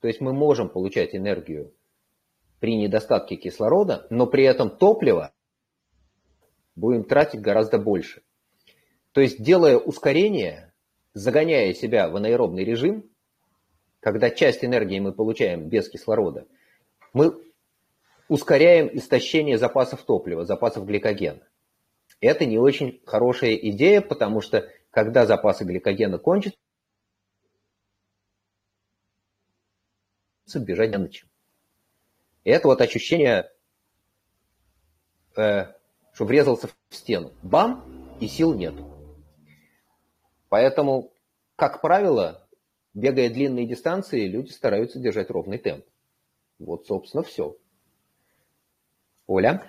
[0.00, 1.74] То есть мы можем получать энергию
[2.60, 5.32] при недостатке кислорода, но при этом топливо
[6.76, 8.22] будем тратить гораздо больше.
[9.12, 10.72] То есть, делая ускорение,
[11.14, 13.10] загоняя себя в анаэробный режим,
[14.00, 16.46] когда часть энергии мы получаем без кислорода,
[17.12, 17.34] мы
[18.28, 21.46] ускоряем истощение запасов топлива, запасов гликогена.
[22.20, 26.58] Это не очень хорошая идея, потому что когда запасы гликогена кончатся,
[30.54, 31.28] бежать на чем.
[32.42, 33.50] это вот ощущение,
[35.36, 35.66] э,
[36.12, 37.32] что врезался в стену.
[37.42, 38.89] Бам, и сил нету.
[40.50, 41.12] Поэтому,
[41.56, 42.46] как правило,
[42.92, 45.84] бегая длинные дистанции, люди стараются держать ровный темп.
[46.58, 47.56] Вот, собственно, все.
[49.26, 49.62] Оля?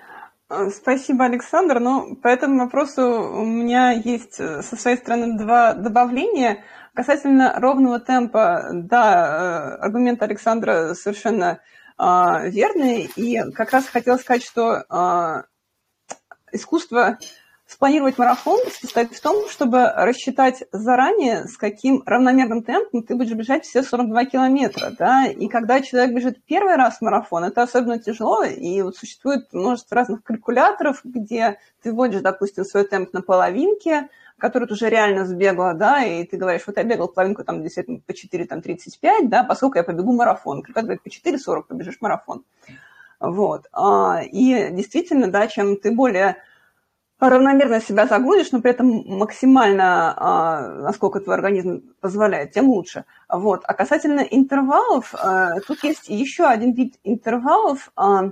[0.50, 1.80] А, спасибо, Александр.
[1.80, 6.64] Ну, по этому вопросу у меня есть э, со своей стороны два добавления.
[6.94, 11.62] Касательно ровного темпа, да, э, аргумент Александра совершенно
[11.98, 13.10] э, верный.
[13.16, 15.44] И как раз хотела сказать, что э,
[16.52, 17.20] искусство
[17.72, 23.66] спланировать марафон состоит в том, чтобы рассчитать заранее, с каким равномерным темпом ты будешь бежать
[23.66, 24.92] все 42 километра.
[25.00, 25.28] Да?
[25.28, 30.22] И когда человек бежит первый раз марафон, это особенно тяжело, и вот существует множество разных
[30.22, 36.04] калькуляторов, где ты вводишь, допустим, свой темп на половинке, который ты уже реально сбегала, да,
[36.04, 39.78] и ты говоришь, вот я бегал половинку там действительно по 4, там 35, да, поскольку
[39.78, 40.62] я побегу марафон.
[40.62, 42.44] Как говорит, по 4,40 побежишь марафон.
[43.22, 43.68] Вот.
[43.72, 46.38] А, и действительно, да, чем ты более
[47.30, 53.06] равномерно себя загрузишь, но при этом максимально, а, насколько твой организм позволяет, тем лучше.
[53.30, 53.62] Вот.
[53.66, 58.32] А касательно интервалов, а, тут есть еще один вид интервалов, а,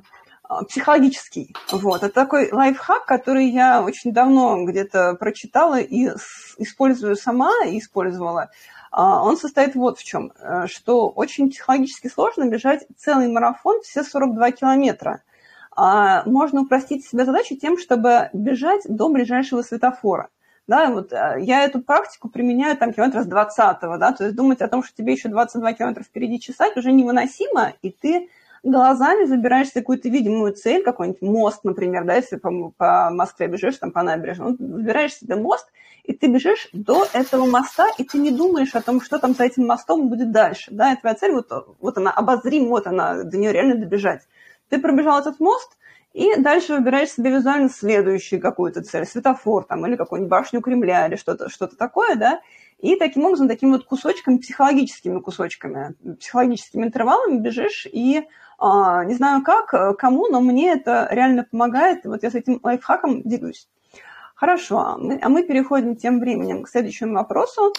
[0.67, 1.55] психологический.
[1.71, 2.03] Вот.
[2.03, 6.09] Это такой лайфхак, который я очень давно где-то прочитала и
[6.57, 8.49] использую сама, и использовала.
[8.91, 14.51] Он состоит вот в чем, э, что очень психологически сложно бежать целый марафон все 42
[14.51, 15.21] километра.
[15.81, 20.27] А, можно упростить себе задачу тем, чтобы бежать до ближайшего светофора.
[20.67, 24.59] Да, вот э, я эту практику применяю там километра с 20 да, то есть думать
[24.59, 28.27] о том, что тебе еще 22 километра впереди чесать уже невыносимо, и ты
[28.61, 33.91] глазами забираешься какую-то видимую цель, какой-нибудь мост, например, да, если по, по Москве бежишь, там
[33.91, 35.65] по набережной, забираешь себе мост,
[36.03, 39.45] и ты бежишь до этого моста, и ты не думаешь о том, что там за
[39.45, 43.37] этим мостом будет дальше, да, и твоя цель, вот, вот она обозрим, вот она, до
[43.37, 44.27] нее реально добежать.
[44.69, 45.77] Ты пробежал этот мост,
[46.13, 51.15] и дальше выбираешь себе визуально следующую какую-то цель, светофор там, или какую-нибудь башню Кремля, или
[51.15, 52.39] что-то что такое, да,
[52.79, 58.25] и таким образом, такими вот кусочками, психологическими кусочками, психологическими интервалами бежишь, и
[58.57, 63.21] а, не знаю как, кому, но мне это реально помогает, вот я с этим лайфхаком
[63.23, 63.67] делюсь.
[64.33, 67.73] Хорошо, а мы, а мы переходим тем временем к следующему вопросу.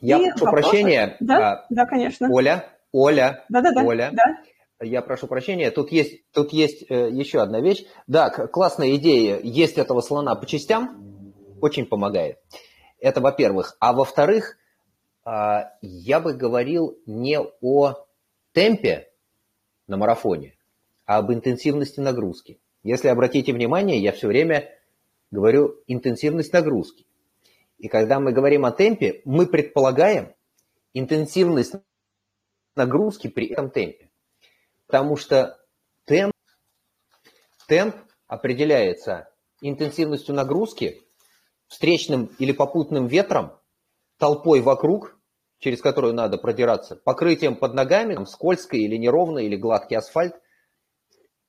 [0.00, 0.62] Я и прошу вопрос...
[0.62, 1.16] прощения.
[1.20, 2.28] Да, а, да, конечно.
[2.30, 4.10] Оля, Оля, да, да, да, Оля.
[4.12, 4.24] Да.
[4.80, 7.84] Я прошу прощения, тут есть, тут есть э, еще одна вещь.
[8.06, 12.38] Да, классная идея, есть этого слона по частям, очень помогает.
[13.00, 13.76] Это во-первых.
[13.80, 14.58] А во-вторых,
[15.24, 15.30] э,
[15.80, 17.94] я бы говорил не о
[18.52, 19.08] темпе
[19.86, 20.58] на марафоне,
[21.06, 22.60] а об интенсивности нагрузки.
[22.82, 24.68] Если обратите внимание, я все время
[25.30, 27.06] говорю интенсивность нагрузки.
[27.78, 30.34] И когда мы говорим о темпе, мы предполагаем
[30.92, 31.74] интенсивность
[32.74, 34.05] нагрузки при этом темпе.
[34.86, 35.58] Потому что
[36.04, 36.32] темп,
[37.68, 37.96] темп
[38.26, 39.28] определяется
[39.60, 41.02] интенсивностью нагрузки,
[41.66, 43.58] встречным или попутным ветром,
[44.18, 45.18] толпой вокруг,
[45.58, 50.34] через которую надо продираться, покрытием под ногами, там, скользкой или неровной, или гладкий асфальт.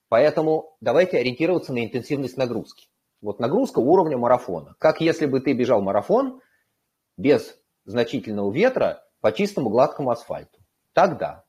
[0.09, 2.87] Поэтому давайте ориентироваться на интенсивность нагрузки.
[3.21, 4.75] Вот нагрузка уровня марафона.
[4.79, 6.41] Как если бы ты бежал марафон
[7.17, 10.59] без значительного ветра по чистому гладкому асфальту.
[10.93, 11.43] Тогда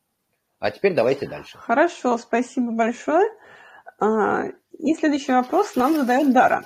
[0.61, 1.59] а теперь давайте дальше.
[1.59, 3.29] Хорошо, спасибо большое.
[4.01, 4.44] А,
[4.79, 6.64] и следующий вопрос нам задает Дара.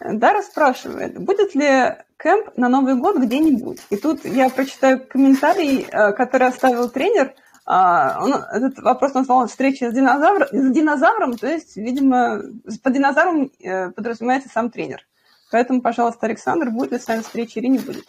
[0.00, 3.80] Дара спрашивает, будет ли кемп на Новый год где-нибудь?
[3.90, 7.34] И тут я прочитаю комментарий, э, который оставил тренер.
[7.64, 12.42] А, он этот вопрос назвал «Встреча с, динозавр, с динозавром», то есть, видимо,
[12.82, 15.06] по динозаврам э, подразумевается сам тренер.
[15.52, 18.04] Поэтому, пожалуйста, Александр, будет ли с вами встреча или не будет?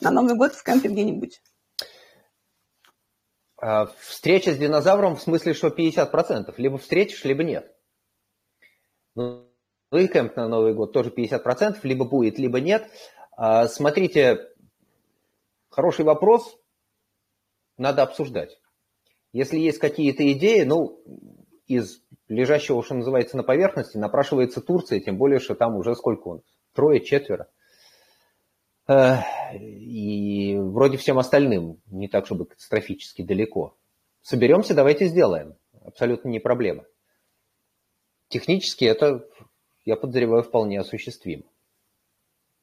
[0.00, 1.42] На Новый год в кемпе где-нибудь.
[3.66, 6.52] А, встреча с динозавром в смысле, что 50%.
[6.58, 7.74] Либо встретишь, либо нет.
[9.14, 9.48] Ну,
[9.90, 12.86] кемп на Новый год тоже 50%, либо будет, либо нет.
[13.38, 14.50] А, смотрите,
[15.70, 16.58] хороший вопрос,
[17.78, 18.60] надо обсуждать.
[19.32, 21.02] Если есть какие-то идеи, ну,
[21.66, 26.42] из лежащего, что называется, на поверхности, напрашивается Турция, тем более, что там уже сколько он?
[26.74, 27.48] Трое, четверо.
[28.88, 33.76] И вроде всем остальным не так, чтобы катастрофически далеко.
[34.20, 35.54] Соберемся, давайте сделаем.
[35.84, 36.84] Абсолютно не проблема.
[38.28, 39.26] Технически это,
[39.84, 41.44] я подозреваю, вполне осуществимо.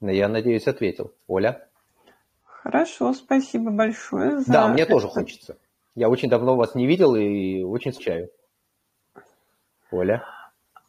[0.01, 1.13] Я надеюсь, ответил.
[1.27, 1.67] Оля?
[2.43, 4.51] Хорошо, спасибо большое за...
[4.51, 4.91] Да, мне это.
[4.91, 5.57] тоже хочется.
[5.95, 8.29] Я очень давно вас не видел и очень скучаю.
[9.91, 10.23] Оля?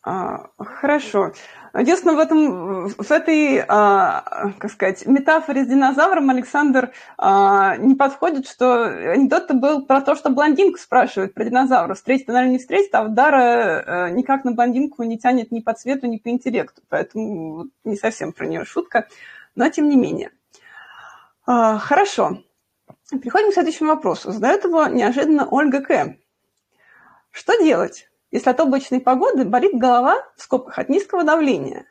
[0.05, 1.33] А, хорошо.
[1.75, 8.49] Единственное, в, этом, в этой, а, как сказать, метафоре с динозавром Александр а, не подходит,
[8.49, 11.95] что анекдот был про то, что блондинку спрашивают про динозавра.
[11.95, 16.17] Встретит или не встретит, а Дара никак на блондинку не тянет ни по цвету, ни
[16.17, 16.83] по интеллекту.
[16.89, 19.07] Поэтому не совсем про нее шутка,
[19.55, 20.33] но тем не менее.
[21.47, 22.39] Хорошо.
[23.11, 24.33] Переходим к следующему вопросу.
[24.33, 26.17] Задает его неожиданно Ольга К.
[27.31, 28.09] Что делать?
[28.33, 31.87] Если от облачной погоды болит голова, в скобках, от низкого давления.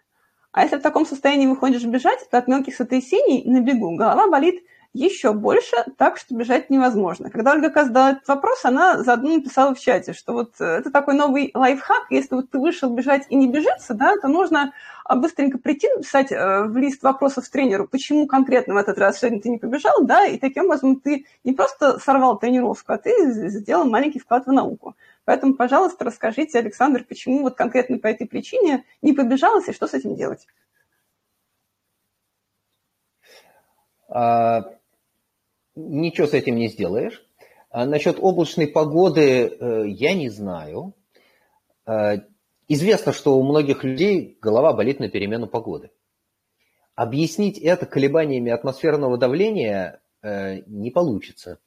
[0.51, 4.61] А если в таком состоянии выходишь бежать, то от мелких сотрясений на бегу голова болит
[4.93, 7.29] еще больше, так что бежать невозможно.
[7.29, 11.13] Когда Ольга задала этот вопрос, она заодно написала в чате, что вот э, это такой
[11.13, 14.73] новый лайфхак, если вот ты вышел бежать и не бежится, да, то нужно
[15.05, 19.41] а, быстренько прийти, написать э, в лист вопросов тренеру, почему конкретно в этот раз сегодня
[19.41, 23.85] ты не побежал, да, и таким образом ты не просто сорвал тренировку, а ты сделал
[23.85, 24.95] маленький вклад в науку.
[25.23, 29.93] Поэтому, пожалуйста, расскажите, Александр, почему вот конкретно по этой причине не побежалось и что с
[29.93, 30.47] этим делать?
[34.09, 34.80] А,
[35.89, 37.25] ничего с этим не сделаешь.
[37.69, 40.93] А насчет облачной погоды э, я не знаю.
[41.85, 42.17] А,
[42.67, 45.91] известно, что у многих людей голова болит на перемену погоды.
[46.95, 51.59] Объяснить это колебаниями атмосферного давления э, не получится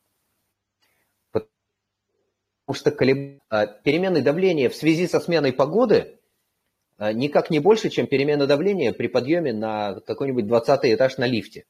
[2.64, 3.40] потому что колеб...
[3.82, 6.18] Перемены давления в связи со сменой погоды
[6.98, 11.66] никак не больше, чем перемена давления при подъеме на какой-нибудь 20 этаж на лифте.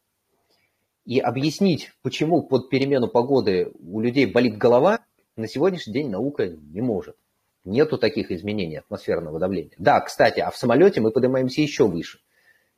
[1.04, 5.04] И объяснить, почему под перемену погоды у людей болит голова,
[5.36, 7.16] на сегодняшний день наука не может.
[7.64, 9.74] Нету таких изменений атмосферного давления.
[9.78, 12.20] Да, кстати, а в самолете мы поднимаемся еще выше.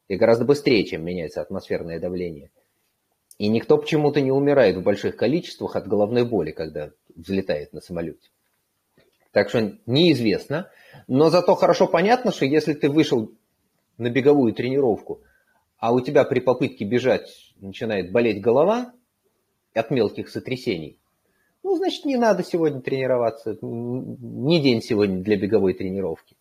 [0.08, 2.50] И гораздо быстрее, чем меняется атмосферное давление.
[3.38, 8.30] И никто почему-то не умирает в больших количествах от головной боли, когда взлетает на самолете.
[9.32, 10.70] Так что неизвестно.
[11.06, 13.32] Но зато хорошо понятно, что если ты вышел
[13.98, 15.20] на беговую тренировку,
[15.78, 18.92] а у тебя при попытке бежать начинает болеть голова
[19.74, 20.98] от мелких сотрясений,
[21.66, 23.58] ну, значит, не надо сегодня тренироваться.
[23.60, 26.36] Не день сегодня для беговой тренировки.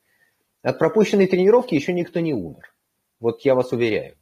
[0.61, 2.75] От пропущенной тренировки еще никто не умер.
[3.19, 4.17] Вот я вас уверяю.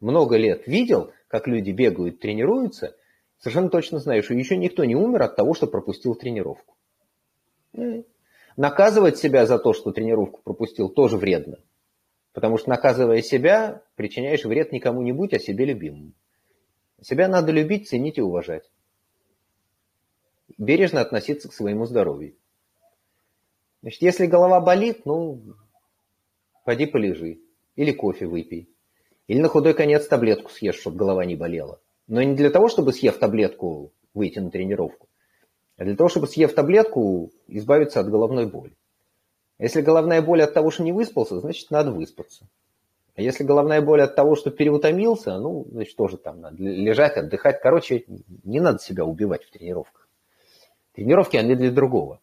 [0.00, 2.94] Много лет видел, как люди бегают, тренируются,
[3.38, 6.76] совершенно точно знаю, что еще никто не умер от того, что пропустил тренировку.
[8.58, 11.60] Наказывать себя за то, что тренировку пропустил, тоже вредно.
[12.34, 16.12] Потому что наказывая себя, причиняешь вред никому-нибудь, а себе любимому.
[17.02, 18.70] Себя надо любить, ценить и уважать.
[20.56, 22.36] Бережно относиться к своему здоровью.
[23.82, 25.42] Значит, если голова болит, ну,
[26.64, 27.40] пойди полежи.
[27.74, 28.68] Или кофе выпей.
[29.26, 31.80] Или на худой конец таблетку съешь, чтобы голова не болела.
[32.06, 35.08] Но не для того, чтобы съев таблетку выйти на тренировку,
[35.76, 38.76] а для того, чтобы съев таблетку избавиться от головной боли.
[39.58, 42.46] Если головная боль от того, что не выспался, значит надо выспаться.
[43.14, 47.60] А если головная боль от того, что переутомился, ну, значит тоже там надо лежать, отдыхать.
[47.60, 48.04] Короче,
[48.42, 50.08] не надо себя убивать в тренировках.
[50.94, 52.20] Тренировки, они для другого.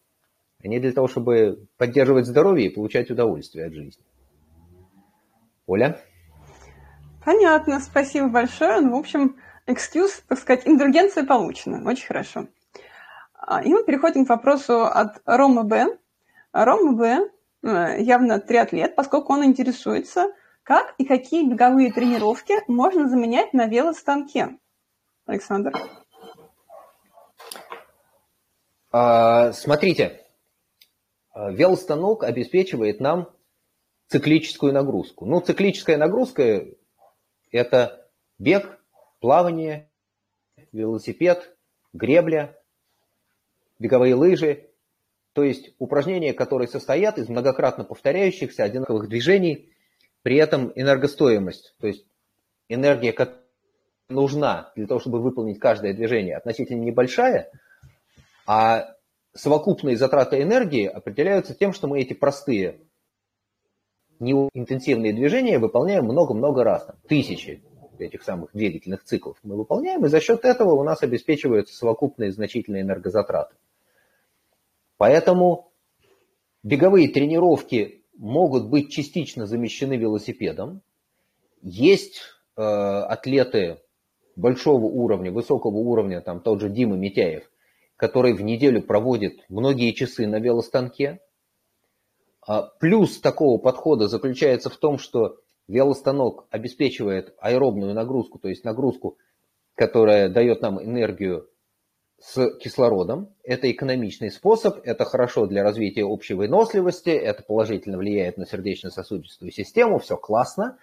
[0.62, 4.04] Они для того, чтобы поддерживать здоровье и получать удовольствие от жизни.
[5.66, 6.00] Оля?
[7.24, 8.80] Понятно, спасибо большое.
[8.80, 9.36] Ну, в общем,
[9.66, 11.88] экскьюз, так сказать, индульгенция получена.
[11.88, 12.48] Очень хорошо.
[13.34, 15.86] А, и мы переходим к вопросу от Рома Б.
[16.52, 17.30] Рома Б
[17.62, 20.32] э, явно триатлет, поскольку он интересуется,
[20.70, 24.56] как и какие беговые тренировки можно заменять на велостанке.
[25.26, 25.72] Александр.
[28.92, 30.24] А, смотрите,
[31.34, 33.32] э, велостанок обеспечивает нам
[34.06, 35.26] циклическую нагрузку.
[35.26, 36.68] Ну, циклическая нагрузка–
[37.50, 38.08] это
[38.38, 38.80] бег,
[39.18, 39.90] плавание,
[40.70, 41.52] велосипед,
[41.92, 42.56] гребля,
[43.80, 44.70] беговые лыжи,
[45.32, 49.72] то есть упражнения, которые состоят из многократно повторяющихся одинаковых движений,
[50.22, 52.04] при этом энергостоимость, то есть
[52.68, 53.40] энергия, которая
[54.08, 57.50] нужна для того, чтобы выполнить каждое движение, относительно небольшая,
[58.46, 58.94] а
[59.34, 62.80] совокупные затраты энергии определяются тем, что мы эти простые
[64.18, 67.62] интенсивные движения выполняем много-много раз, там, тысячи
[67.98, 72.82] этих самых двигательных циклов мы выполняем, и за счет этого у нас обеспечиваются совокупные значительные
[72.82, 73.54] энергозатраты.
[74.96, 75.70] Поэтому
[76.62, 80.82] беговые тренировки могут быть частично замещены велосипедом.
[81.62, 82.20] Есть
[82.56, 83.80] э, атлеты
[84.36, 87.50] большого уровня, высокого уровня, там тот же Дима Митяев,
[87.96, 91.20] который в неделю проводит многие часы на велостанке,
[92.46, 99.16] а плюс такого подхода заключается в том, что велостанок обеспечивает аэробную нагрузку, то есть нагрузку,
[99.74, 101.48] которая дает нам энергию
[102.20, 103.34] с кислородом.
[103.42, 109.98] Это экономичный способ, это хорошо для развития общей выносливости, это положительно влияет на сердечно-сосудистую систему,
[109.98, 110.76] все классно.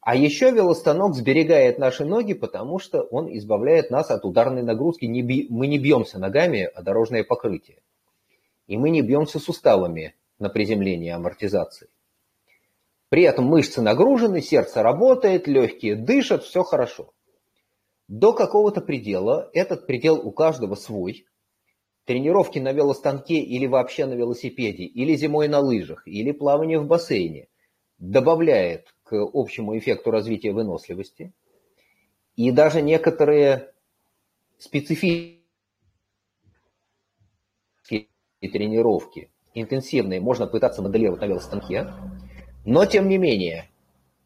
[0.00, 5.04] А еще велостанок сберегает наши ноги, потому что он избавляет нас от ударной нагрузки.
[5.04, 7.82] Мы не бьемся ногами о дорожное покрытие.
[8.66, 11.88] И мы не бьемся суставами на приземлении амортизации.
[13.10, 17.12] При этом мышцы нагружены, сердце работает, легкие дышат, все хорошо.
[18.10, 21.26] До какого-то предела, этот предел у каждого свой,
[22.06, 27.46] тренировки на велостанке или вообще на велосипеде, или зимой на лыжах, или плавание в бассейне
[27.98, 31.32] добавляет к общему эффекту развития выносливости.
[32.34, 33.72] И даже некоторые
[34.58, 35.38] специфические
[38.40, 41.94] тренировки интенсивные можно пытаться моделировать на велостанке,
[42.64, 43.69] но тем не менее,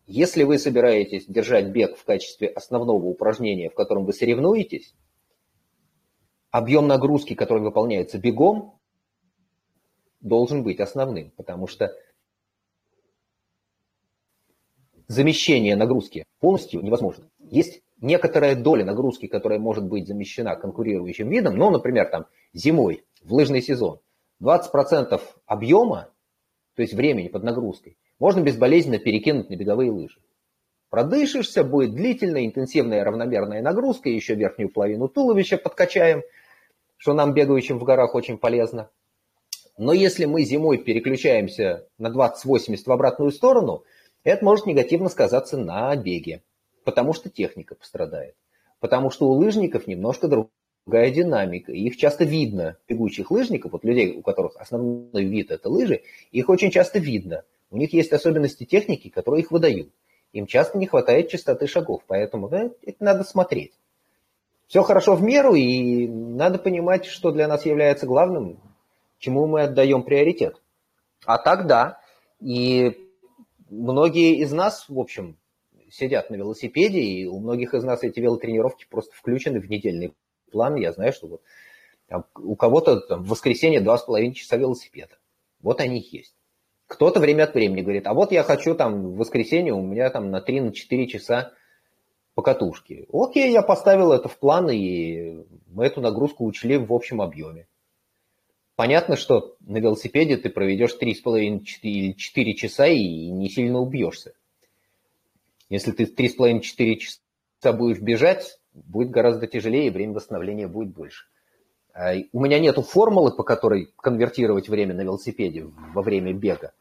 [0.06, 4.94] если вы собираетесь держать бег в качестве основного упражнения, в котором вы соревнуетесь,
[6.50, 8.78] объем нагрузки, который выполняется бегом,
[10.20, 11.94] должен быть основным, потому что
[15.08, 17.28] замещение нагрузки полностью невозможно.
[17.38, 23.32] Есть некоторая доля нагрузки, которая может быть замещена конкурирующим видом, ну, например, там зимой, в
[23.32, 24.00] лыжный сезон–
[24.42, 26.10] 20% объема,
[26.74, 30.20] то есть времени под нагрузкой, можно безболезненно перекинуть на беговые лыжи.
[30.90, 36.22] Продышишься, будет длительная, интенсивная, равномерная нагрузка, еще верхнюю половину туловища подкачаем,
[36.96, 38.90] что нам, бегающим в горах, очень полезно.
[39.76, 43.82] Но если мы зимой переключаемся на 20-80 в обратную сторону,
[44.22, 46.42] это может негативно сказаться на беге,
[46.84, 48.36] потому что техника пострадает.
[48.78, 50.50] Потому что у лыжников немножко друг,
[50.86, 51.72] другая динамика.
[51.72, 56.70] их часто видно, бегущих лыжников, вот людей, у которых основной вид это лыжи, их очень
[56.70, 57.44] часто видно.
[57.70, 59.90] У них есть особенности техники, которые их выдают.
[60.32, 63.72] Им часто не хватает частоты шагов, поэтому да, это надо смотреть.
[64.66, 68.58] Все хорошо в меру, и надо понимать, что для нас является главным.
[69.18, 70.60] чему мы отдаем приоритет.
[71.24, 72.00] А так да.
[72.40, 72.96] И
[73.70, 75.36] многие из нас, в общем,
[75.90, 80.12] сидят на велосипеде, и у многих из нас эти велотренировки просто включены в недельный
[80.54, 80.76] план.
[80.76, 81.42] Я знаю, что вот
[82.06, 85.18] там, у кого-то там, в воскресенье два с половиной часа велосипеда.
[85.60, 86.34] Вот они есть.
[86.86, 90.30] Кто-то время от времени говорит, а вот я хочу там в воскресенье, у меня там
[90.30, 91.52] на 3-4 на часа
[92.34, 93.06] покатушки.
[93.12, 97.66] Окей, я поставил это в план, и мы эту нагрузку учли в общем объеме.
[98.76, 104.34] Понятно, что на велосипеде ты проведешь 3,5 или 4 часа и не сильно убьешься.
[105.68, 111.26] Если ты 3,5-4 часа будешь бежать, будет гораздо тяжелее, время восстановления будет больше.
[111.94, 115.64] А, у меня нету формулы, по которой конвертировать время на велосипеде
[115.94, 116.72] во время бега,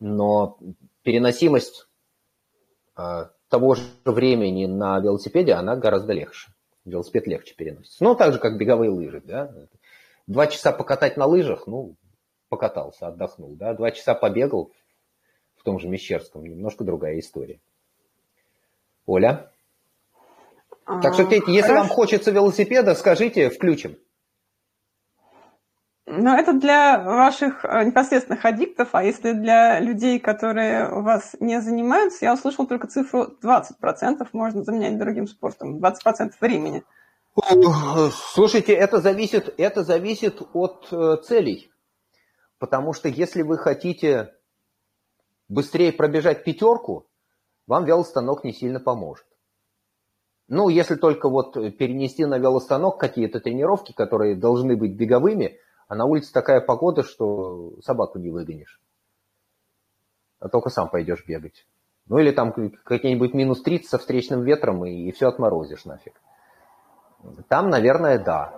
[0.00, 0.58] но
[1.02, 1.86] переносимость
[2.96, 6.50] а, того же времени на велосипеде, она гораздо легче.
[6.84, 8.02] Велосипед легче переносится.
[8.02, 9.20] Ну, так же, как беговые лыжи.
[9.20, 9.52] Да?
[10.26, 11.94] Два часа покатать на лыжах, ну,
[12.48, 13.54] покатался, отдохнул.
[13.54, 13.74] Да?
[13.74, 14.72] Два часа побегал
[15.56, 17.60] в том же Мещерском, немножко другая история.
[19.06, 19.51] Оля?
[20.84, 21.80] Так что, Петя, если Хорошо.
[21.80, 23.96] вам хочется велосипеда, скажите, включим.
[26.04, 31.60] Ну, это для ваших э, непосредственных аддиктов, а если для людей, которые у вас не
[31.60, 36.82] занимаются, я услышал только цифру 20% можно заменять другим спортом, 20% времени.
[38.34, 41.70] Слушайте, это зависит, это зависит от э, целей.
[42.58, 44.34] Потому что если вы хотите
[45.48, 47.08] быстрее пробежать пятерку,
[47.66, 49.24] вам велостанок не сильно поможет.
[50.54, 56.04] Ну, если только вот перенести на велостанок какие-то тренировки, которые должны быть беговыми, а на
[56.04, 58.78] улице такая погода, что собаку не выгонишь.
[60.40, 61.66] А только сам пойдешь бегать.
[62.06, 62.52] Ну или там
[62.84, 66.20] какие-нибудь минус 30 со встречным ветром и, и все отморозишь нафиг.
[67.48, 68.52] Там, наверное, да.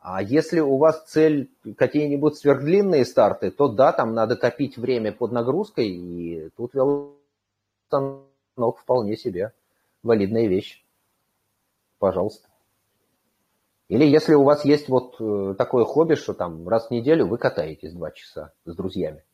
[0.00, 5.32] А если у вас цель какие-нибудь сверхдлинные старты, то да, там надо копить время под
[5.32, 8.26] нагрузкой, и тут велостанок
[8.58, 9.52] станок вполне себе
[10.02, 10.84] валидная вещь.
[11.98, 12.48] Пожалуйста.
[13.88, 17.38] Или если у вас есть вот э, такое хобби, что там раз в неделю вы
[17.38, 19.24] катаетесь два часа с друзьями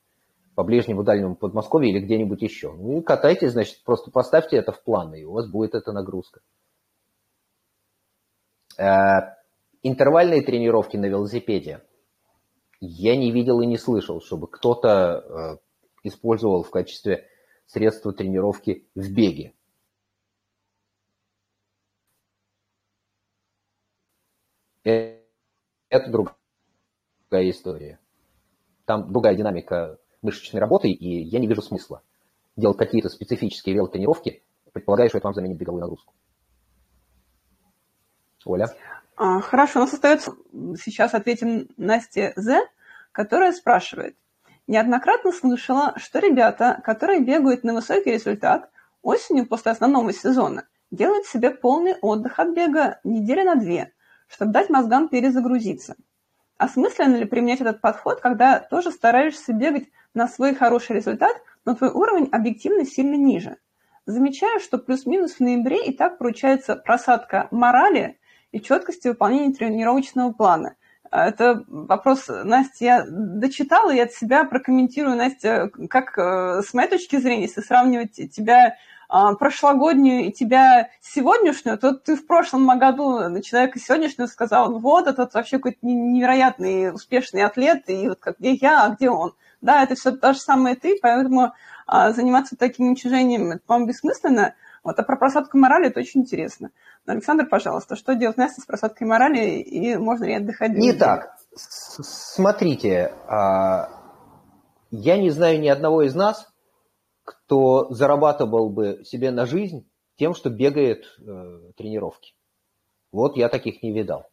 [0.54, 2.72] по ближнему дальнему Подмосковью или где-нибудь еще.
[2.72, 6.40] Ну и катайтесь, значит, просто поставьте это в план, и у вас будет эта нагрузка.
[8.78, 9.34] Э,
[9.82, 11.82] интервальные тренировки на велосипеде.
[12.80, 15.56] Я не видел и не слышал, чтобы кто-то э,
[16.04, 17.26] использовал в качестве
[17.66, 19.54] средства тренировки в беге.
[24.84, 27.98] Это другая история.
[28.84, 32.02] Там другая динамика мышечной работы, и я не вижу смысла
[32.56, 36.12] делать какие-то специфические велотренировки, предполагая, что это вам заменит беговую нагрузку.
[38.44, 38.68] Оля?
[39.16, 40.34] А, хорошо, у нас остается,
[40.78, 42.68] сейчас ответим Насте З,
[43.12, 44.16] которая спрашивает,
[44.66, 48.70] Неоднократно слышала, что ребята, которые бегают на высокий результат,
[49.02, 53.92] осенью после основного сезона делают себе полный отдых от бега недели на две,
[54.28, 55.96] чтобы дать мозгам перезагрузиться.
[56.56, 61.90] Осмысленно ли применять этот подход, когда тоже стараешься бегать на свой хороший результат, но твой
[61.90, 63.56] уровень объективно сильно ниже?
[64.06, 68.18] Замечаю, что плюс-минус в ноябре и так получается просадка морали
[68.52, 70.76] и четкости выполнения тренировочного плана–
[71.14, 76.88] а, это вопрос, Настя, я дочитала и от себя прокомментирую, Настя, как э, с моей
[76.88, 78.74] точки зрения, если сравнивать тебя а,
[79.38, 85.06] прошлогоднюю и тебя сегодняшнюю, то ты в прошлом году на человека сегодняшнего сказал, «Ну вот,
[85.06, 89.34] этот вообще какой-то невероятный успешный атлет, и вот как, где я, а где он.
[89.60, 91.52] Да, это все то же самое ты, поэтому
[91.86, 94.54] а, заниматься таким уничижением, это, по-моему, бессмысленно.
[94.82, 96.70] Вот, а про просадку морали это очень интересно.
[97.06, 100.72] Александр, пожалуйста, что делать Настя с просадкой морали и можно ли отдыхать?
[100.72, 101.36] Не так.
[101.54, 103.90] Смотрите, а,
[104.90, 106.52] я не знаю ни одного из нас,
[107.24, 112.34] кто зарабатывал бы себе на жизнь тем, что бегает э, тренировки.
[113.10, 114.26] Вот я таких не видал.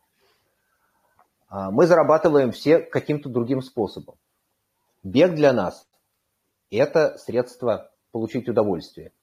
[1.48, 4.16] А, мы зарабатываем все каким-то другим способом.
[5.04, 5.88] Бег для нас–
[6.72, 9.14] это средство получить удовольствие.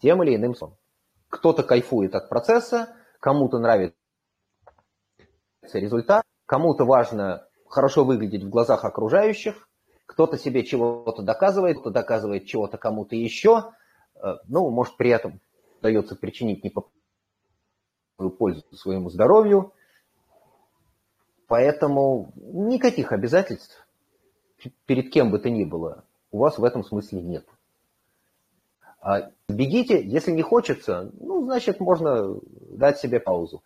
[0.00, 0.78] Тем или иным способом.
[1.28, 3.94] Кто-то кайфует от процесса, кому-то нравится
[5.72, 9.68] результат, кому-то важно хорошо выглядеть в глазах окружающих,
[10.10, 13.70] кто-то себе чего-то доказывает, кто доказывает чего-то кому-то еще,
[14.16, 15.40] э, ну, может, при этом
[15.78, 19.72] удается причинить непоправимую пользу своему здоровью.
[21.46, 23.86] Поэтому никаких обязательств
[24.84, 27.46] перед кем бы то ни было у вас в этом смысле нет.
[29.00, 32.34] А бегите, если не хочется, ну, значит, можно
[32.70, 33.62] дать себе паузу.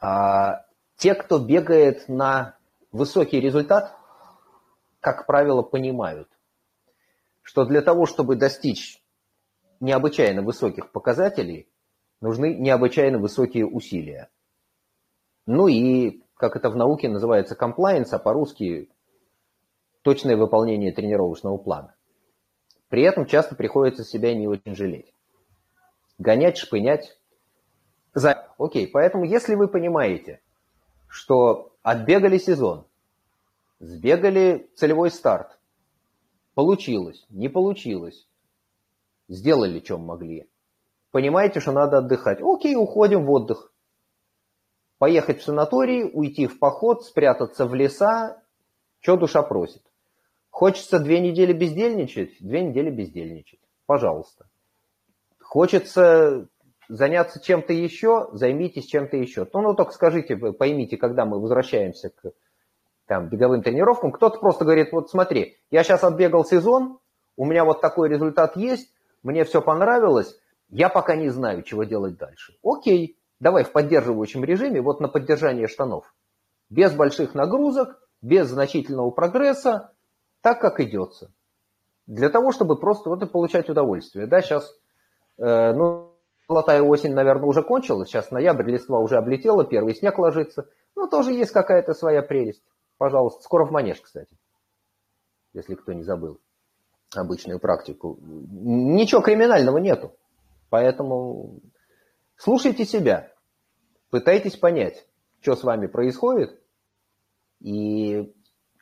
[0.00, 0.64] А
[0.96, 2.56] те, кто бегает на
[2.92, 3.99] высокий результат,
[5.00, 6.28] как правило, понимают,
[7.42, 9.02] что для того, чтобы достичь
[9.80, 11.68] необычайно высоких показателей,
[12.20, 14.30] нужны необычайно высокие усилия.
[15.46, 18.90] Ну и, как это в науке называется, compliance, а по-русски
[20.02, 21.96] точное выполнение тренировочного плана.
[22.88, 25.14] При этом часто приходится себя не очень жалеть.
[26.18, 27.18] Гонять, шпынять.
[28.12, 28.48] За...
[28.58, 30.42] Окей, поэтому если вы понимаете,
[31.08, 32.86] что отбегали сезон,
[33.80, 35.58] сбегали целевой старт,
[36.54, 38.28] получилось, не получилось,
[39.28, 40.48] сделали, чем могли,
[41.10, 43.72] понимаете, что надо отдыхать, окей, уходим в отдых.
[44.98, 48.42] Поехать в санаторий, уйти в поход, спрятаться в леса,
[49.00, 49.82] что душа просит.
[50.50, 53.60] Хочется две недели бездельничать, две недели бездельничать.
[53.86, 54.46] Пожалуйста.
[55.40, 56.48] Хочется
[56.88, 59.48] заняться чем-то еще, займитесь чем-то еще.
[59.54, 62.32] Ну, ну, только скажите, поймите, когда мы возвращаемся к
[63.10, 67.00] там, беговым тренировкам, кто-то просто говорит, вот смотри, я сейчас отбегал сезон,
[67.36, 68.94] у меня вот такой результат есть,
[69.24, 70.38] мне все понравилось,
[70.68, 72.54] я пока не знаю, чего делать дальше.
[72.62, 76.14] Окей, давай в поддерживающем режиме, вот на поддержание штанов.
[76.68, 79.90] Без больших нагрузок, без значительного прогресса,
[80.40, 81.32] так, как идется.
[82.06, 84.28] Для того, чтобы просто вот и получать удовольствие.
[84.28, 84.72] Да, сейчас,
[85.36, 86.12] э, ну,
[86.48, 90.68] золотая осень, наверное, уже кончилась, сейчас ноябрь, листва уже облетела, первый снег ложится.
[90.94, 92.62] Ну, тоже есть какая-то своя прелесть.
[93.00, 94.36] Пожалуйста, скоро в манеж, кстати,
[95.54, 96.38] если кто не забыл
[97.14, 98.18] обычную практику.
[98.20, 100.14] Ничего криминального нету.
[100.68, 101.62] Поэтому
[102.36, 103.32] слушайте себя,
[104.10, 105.08] пытайтесь понять,
[105.40, 106.60] что с вами происходит,
[107.60, 108.34] и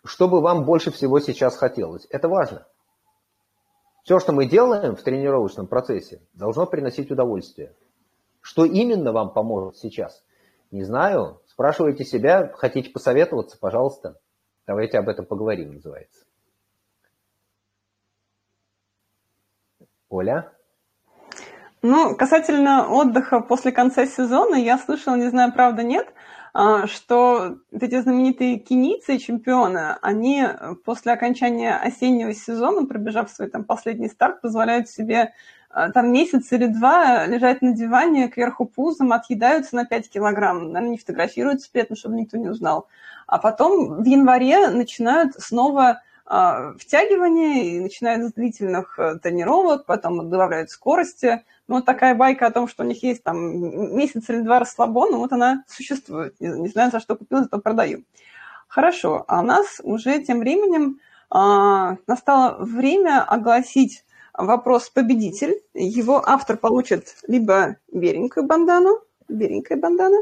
[0.02, 2.04] что бы вам больше всего сейчас хотелось.
[2.10, 2.66] Это важно.
[4.02, 7.72] Все, что мы делаем в тренировочном процессе, должно приносить удовольствие.
[8.40, 10.24] Что именно вам поможет сейчас?
[10.72, 11.40] Не знаю.
[11.58, 14.20] Спрашивайте себя, хотите посоветоваться, пожалуйста.
[14.64, 16.24] Давайте об этом поговорим, называется.
[20.08, 20.52] Оля?
[21.82, 26.06] Ну, касательно отдыха после конца сезона, я слышала, не знаю, правда, нет,
[26.54, 30.44] а, что эти знаменитые кенийцы, чемпионы, они
[30.84, 35.34] после окончания осеннего сезона, пробежав свой там последний старт, позволяют себе
[35.70, 40.98] там месяц или два лежать на диване кверху пузом, отъедаются на 5 килограмм, наверное, не
[40.98, 42.88] фотографируются при этом, чтобы никто не узнал.
[43.26, 50.28] А потом в январе начинают снова а, втягивание и начинают с длительных э, тренировок, потом
[50.28, 54.40] добавляют скорости, ну, вот такая байка о том, что у них есть там месяц или
[54.40, 56.34] два расслабона, вот она существует.
[56.40, 58.04] Не, не знаю, за что купил, зато продаю.
[58.68, 61.00] Хорошо, а у нас уже тем временем
[61.30, 64.04] а, настало время огласить
[64.38, 65.62] вопрос победитель.
[65.74, 70.16] Его автор получит либо беленькую бандану, беленькая бандана,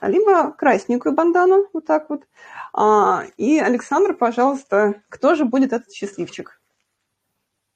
[0.00, 2.22] либо красненькую бандану, вот так вот.
[2.72, 6.60] А, и, Александр, пожалуйста, кто же будет этот счастливчик?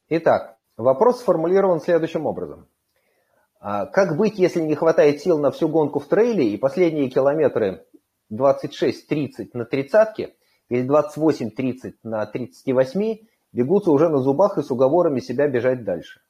[0.08, 2.66] Итак, вопрос сформулирован следующим образом.
[3.60, 7.86] А как быть, если не хватает сил на всю гонку в трейле и последние километры
[8.32, 10.34] 26-30 на тридцатке
[10.68, 13.18] или 28-30 на 38
[13.52, 16.20] бегутся уже на зубах и с уговорами себя бежать дальше?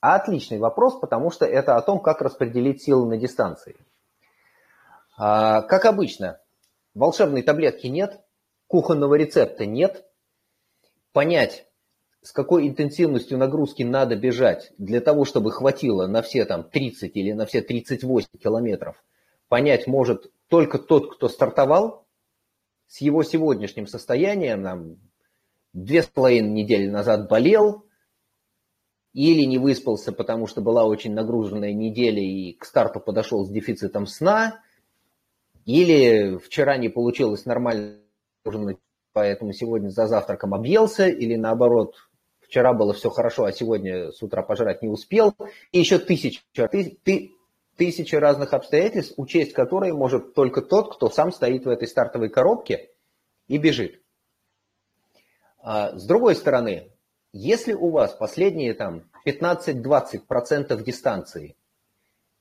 [0.00, 3.76] А отличный вопрос, потому что это о том, как распределить силы на дистанции.
[5.16, 6.40] А, как обычно,
[6.94, 8.20] волшебной таблетки нет,
[8.68, 10.04] кухонного рецепта нет.
[11.12, 11.66] Понять,
[12.22, 17.32] с какой интенсивностью нагрузки надо бежать для того, чтобы хватило на все там 30 или
[17.32, 19.02] на все 38 километров,
[19.48, 22.06] понять может только тот, кто стартовал
[22.86, 25.00] с его сегодняшним состоянием,
[25.72, 27.84] две с половиной недели назад болел,
[29.12, 34.06] или не выспался, потому что была очень нагруженная неделя и к старту подошел с дефицитом
[34.06, 34.62] сна,
[35.64, 37.98] или вчера не получилось нормально
[38.44, 38.78] ужинать,
[39.12, 41.96] поэтому сегодня за завтраком объелся, или наоборот,
[42.40, 45.34] вчера было все хорошо, а сегодня с утра пожрать не успел,
[45.72, 47.32] и еще тысяча, ты,
[47.76, 52.90] тысячи разных обстоятельств, учесть которые может только тот, кто сам стоит в этой стартовой коробке
[53.46, 54.00] и бежит.
[55.70, 56.92] А с другой стороны,
[57.30, 61.56] если у вас последние там 15-20% дистанции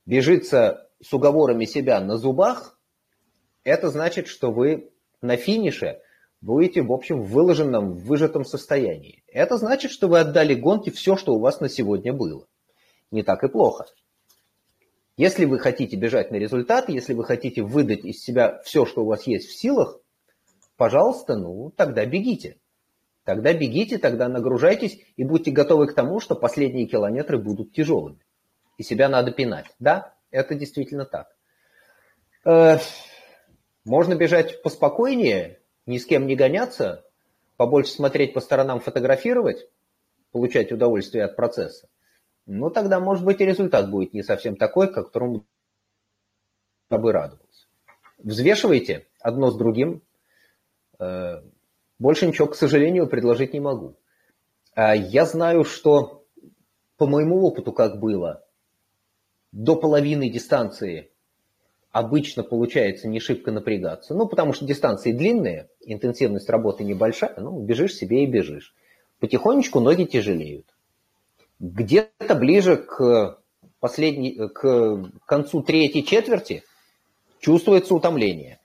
[0.06, 2.80] бежится с уговорами себя на зубах,
[3.66, 6.00] это значит, что вы на финише
[6.40, 9.26] будете, в общем, в выложенном, выжатом состоянии.
[9.28, 12.48] Это значит, что вы отдали гонке все, что у вас на сегодня было.
[13.12, 13.88] Не так и плохо.
[15.18, 19.06] Если вы хотите бежать на результат, если вы хотите выдать из себя все, что у
[19.06, 20.00] вас есть в силах,
[20.78, 22.56] пожалуйста, ну, тогда бегите.
[23.28, 28.26] Тогда бегите, тогда нагружайтесь и будьте готовы к тому, что последние километры будут тяжелыми.
[28.78, 29.66] И себя надо пинать.
[29.80, 31.36] Да, это действительно так.
[32.46, 32.78] Э,
[33.84, 37.04] можно бежать поспокойнее, ни с кем не гоняться,
[37.58, 39.68] побольше смотреть по сторонам, фотографировать,
[40.32, 41.90] получать удовольствие от процесса,
[42.46, 45.46] ну тогда, может быть, и результат будет не совсем такой, к которому
[46.90, 47.68] бы радовался.
[48.20, 50.02] Взвешивайте одно с другим.
[52.00, 53.96] Больше ничего, к сожалению, предложить не могу.
[54.76, 56.24] А я знаю, что
[56.98, 58.44] по моему опыту как было,
[59.52, 61.12] до половины дистанции
[61.92, 64.14] обычно получается не шибко напрягаться.
[64.14, 68.76] Ну, потому что дистанции длинные, интенсивность работы небольшая, ну, бежишь себе и бежишь.
[69.20, 70.68] Потихонечку ноги тяжелеют.
[71.60, 73.40] Где-то ближе к,
[73.80, 76.64] последней, к концу третьей четверти
[77.40, 78.60] чувствуется утомление.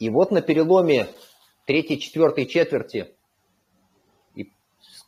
[0.00, 1.06] И вот на переломе
[1.70, 3.14] третьей, четвертой четверти,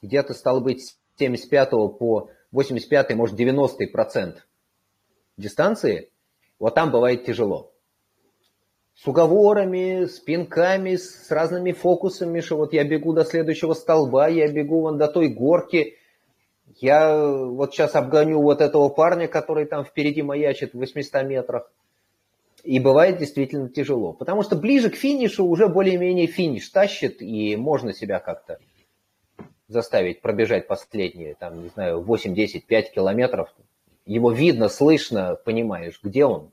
[0.01, 4.47] где-то стало быть с 75 по 85, может 90 процент
[5.37, 6.13] дистанции,
[6.61, 7.73] вот там бывает тяжело.
[8.95, 14.47] С уговорами, с пинками, с разными фокусами, что вот я бегу до следующего столба, я
[14.47, 15.97] бегу вон до той горки,
[16.77, 21.73] я вот сейчас обгоню вот этого парня, который там впереди маячит в 800 метрах.
[22.63, 24.13] И бывает действительно тяжело.
[24.13, 28.59] Потому что ближе к финишу уже более-менее финиш тащит, и можно себя как-то
[29.67, 33.53] заставить пробежать последние, там, не знаю, 8, 10, 5 километров.
[34.07, 36.51] Его видно, слышно, понимаешь, где он.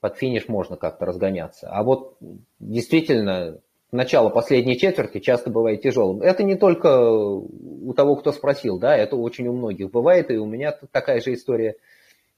[0.00, 1.68] Под финиш можно как-то разгоняться.
[1.70, 2.16] А вот
[2.58, 3.60] действительно,
[3.92, 6.20] начало последней четверти часто бывает тяжелым.
[6.22, 10.46] Это не только у того, кто спросил, да, это очень у многих бывает, и у
[10.46, 11.76] меня такая же история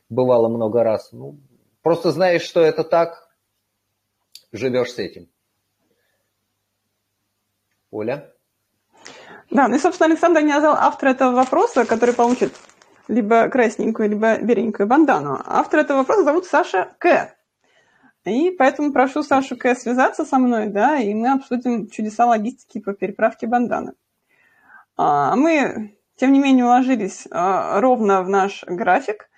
[0.08, 1.10] бывала много раз.
[1.12, 1.36] Ну,
[1.86, 3.28] просто знаешь, что это так,
[4.50, 5.28] живешь с этим.
[7.92, 8.34] Оля?
[9.52, 12.52] Да, ну и, собственно, Александр не назвал автора этого вопроса, который получит
[13.06, 15.40] либо красненькую, либо беленькую бандану.
[15.46, 17.36] Автор этого вопроса зовут Саша К.
[18.24, 19.76] И поэтому прошу Сашу К.
[19.76, 23.92] связаться со мной, да, и мы обсудим чудеса логистики по переправке банданы.
[24.96, 29.30] А мы, тем не менее, уложились а, ровно в наш график.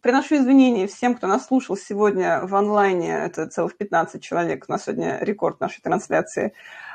[0.00, 3.18] Приношу извинения всем, кто нас слушал сегодня в онлайне.
[3.18, 4.64] Это целых 15 человек.
[4.66, 6.54] У нас сегодня рекорд нашей трансляции.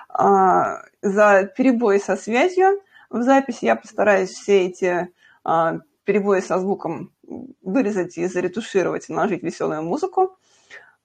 [0.09, 2.81] А, за перебои со связью
[3.11, 3.65] в записи.
[3.65, 5.09] Я постараюсь все эти
[5.43, 7.13] а, перебои со звуком
[7.61, 10.39] вырезать и заретушировать, наложить веселую музыку.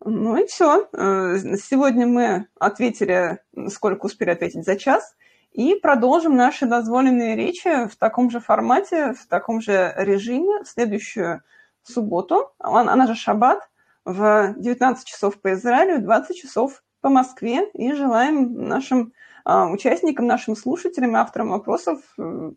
[0.02, 0.88] Ну и все.
[0.92, 5.14] Э, сегодня мы ответили, сколько успели ответить за час,
[5.52, 11.42] и продолжим наши дозволенные речи в таком же формате, в таком же режиме в следующую
[11.88, 13.68] субботу, она же шаббат,
[14.04, 19.12] в 19 часов по Израилю, 20 часов по Москве и желаем нашим
[19.44, 22.52] а, участникам, нашим слушателям и авторам вопросов э,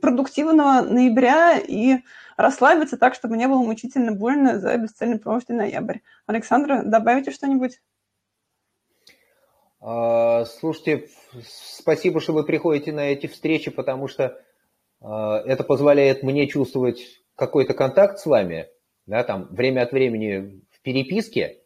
[0.00, 1.98] продуктивного ноября и
[2.36, 5.98] расслабиться так, чтобы не было мучительно больно за бесцельно прожитый ноябрь.
[6.26, 7.80] Александра, добавите что-нибудь?
[9.80, 11.08] А, слушайте,
[11.42, 14.38] спасибо, что вы приходите на эти встречи, потому что
[15.00, 18.68] а, это позволяет мне чувствовать какой-то контакт с вами,
[19.06, 21.60] да, там время от времени в переписке,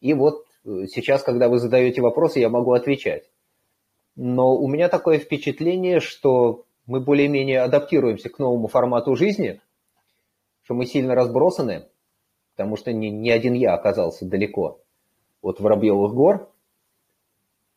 [0.00, 3.30] и вот сейчас, когда вы задаете вопросы, я могу отвечать.
[4.16, 9.60] Но у меня такое впечатление, что мы более-менее адаптируемся к новому формату жизни,
[10.62, 11.86] что мы сильно разбросаны,
[12.54, 14.80] потому что не, не один я оказался далеко
[15.42, 16.50] от Воробьевых гор,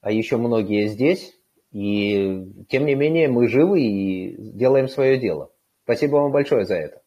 [0.02, 1.36] а еще многие здесь.
[1.72, 5.52] И тем не менее мы живы и делаем свое дело.
[5.84, 6.99] Спасибо вам большое за это.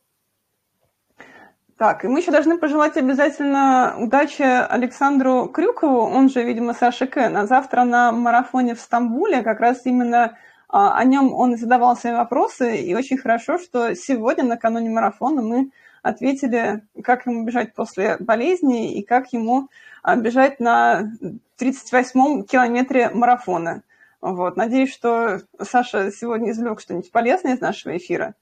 [1.83, 7.29] Так, и мы еще должны пожелать обязательно удачи Александру Крюкову, он же, видимо, Саша К.
[7.29, 12.13] На завтра на марафоне в Стамбуле как раз именно а, о нем он задавал свои
[12.13, 15.73] вопросы, и очень хорошо, что сегодня, накануне марафона, мы
[16.03, 19.69] ответили, как ему бежать после болезни и как ему
[20.05, 21.11] а, бежать на
[21.59, 23.83] 38-м километре марафона.
[24.21, 24.57] Вот.
[24.57, 28.37] Надеюсь, что Саша сегодня извлек что-нибудь полезное из нашего эфира.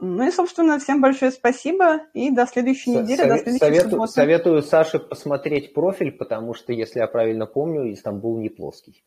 [0.00, 4.12] Ну и, собственно, всем большое спасибо и до следующей недели, Совет, до следующей советую, субботы.
[4.12, 9.04] Советую Саше посмотреть профиль, потому что, если я правильно помню, Истамбул не плоский.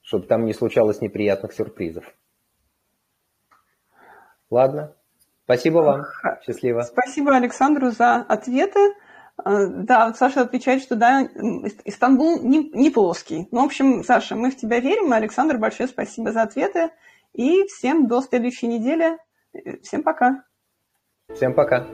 [0.00, 2.04] Чтобы там не случалось неприятных сюрпризов.
[4.50, 4.94] Ладно.
[5.44, 6.02] Спасибо вам.
[6.46, 6.82] Счастливо.
[6.82, 8.94] Спасибо Александру за ответы.
[9.36, 11.22] А, да, Саша отвечает, что да,
[11.84, 13.48] Истанбул не, не плоский.
[13.50, 16.90] Ну, в общем, Саша, мы в тебя верим, и Александр, большое спасибо за ответы.
[17.34, 19.18] И всем до следующей недели.
[19.82, 20.44] Всем пока.
[21.34, 21.86] Всем пока.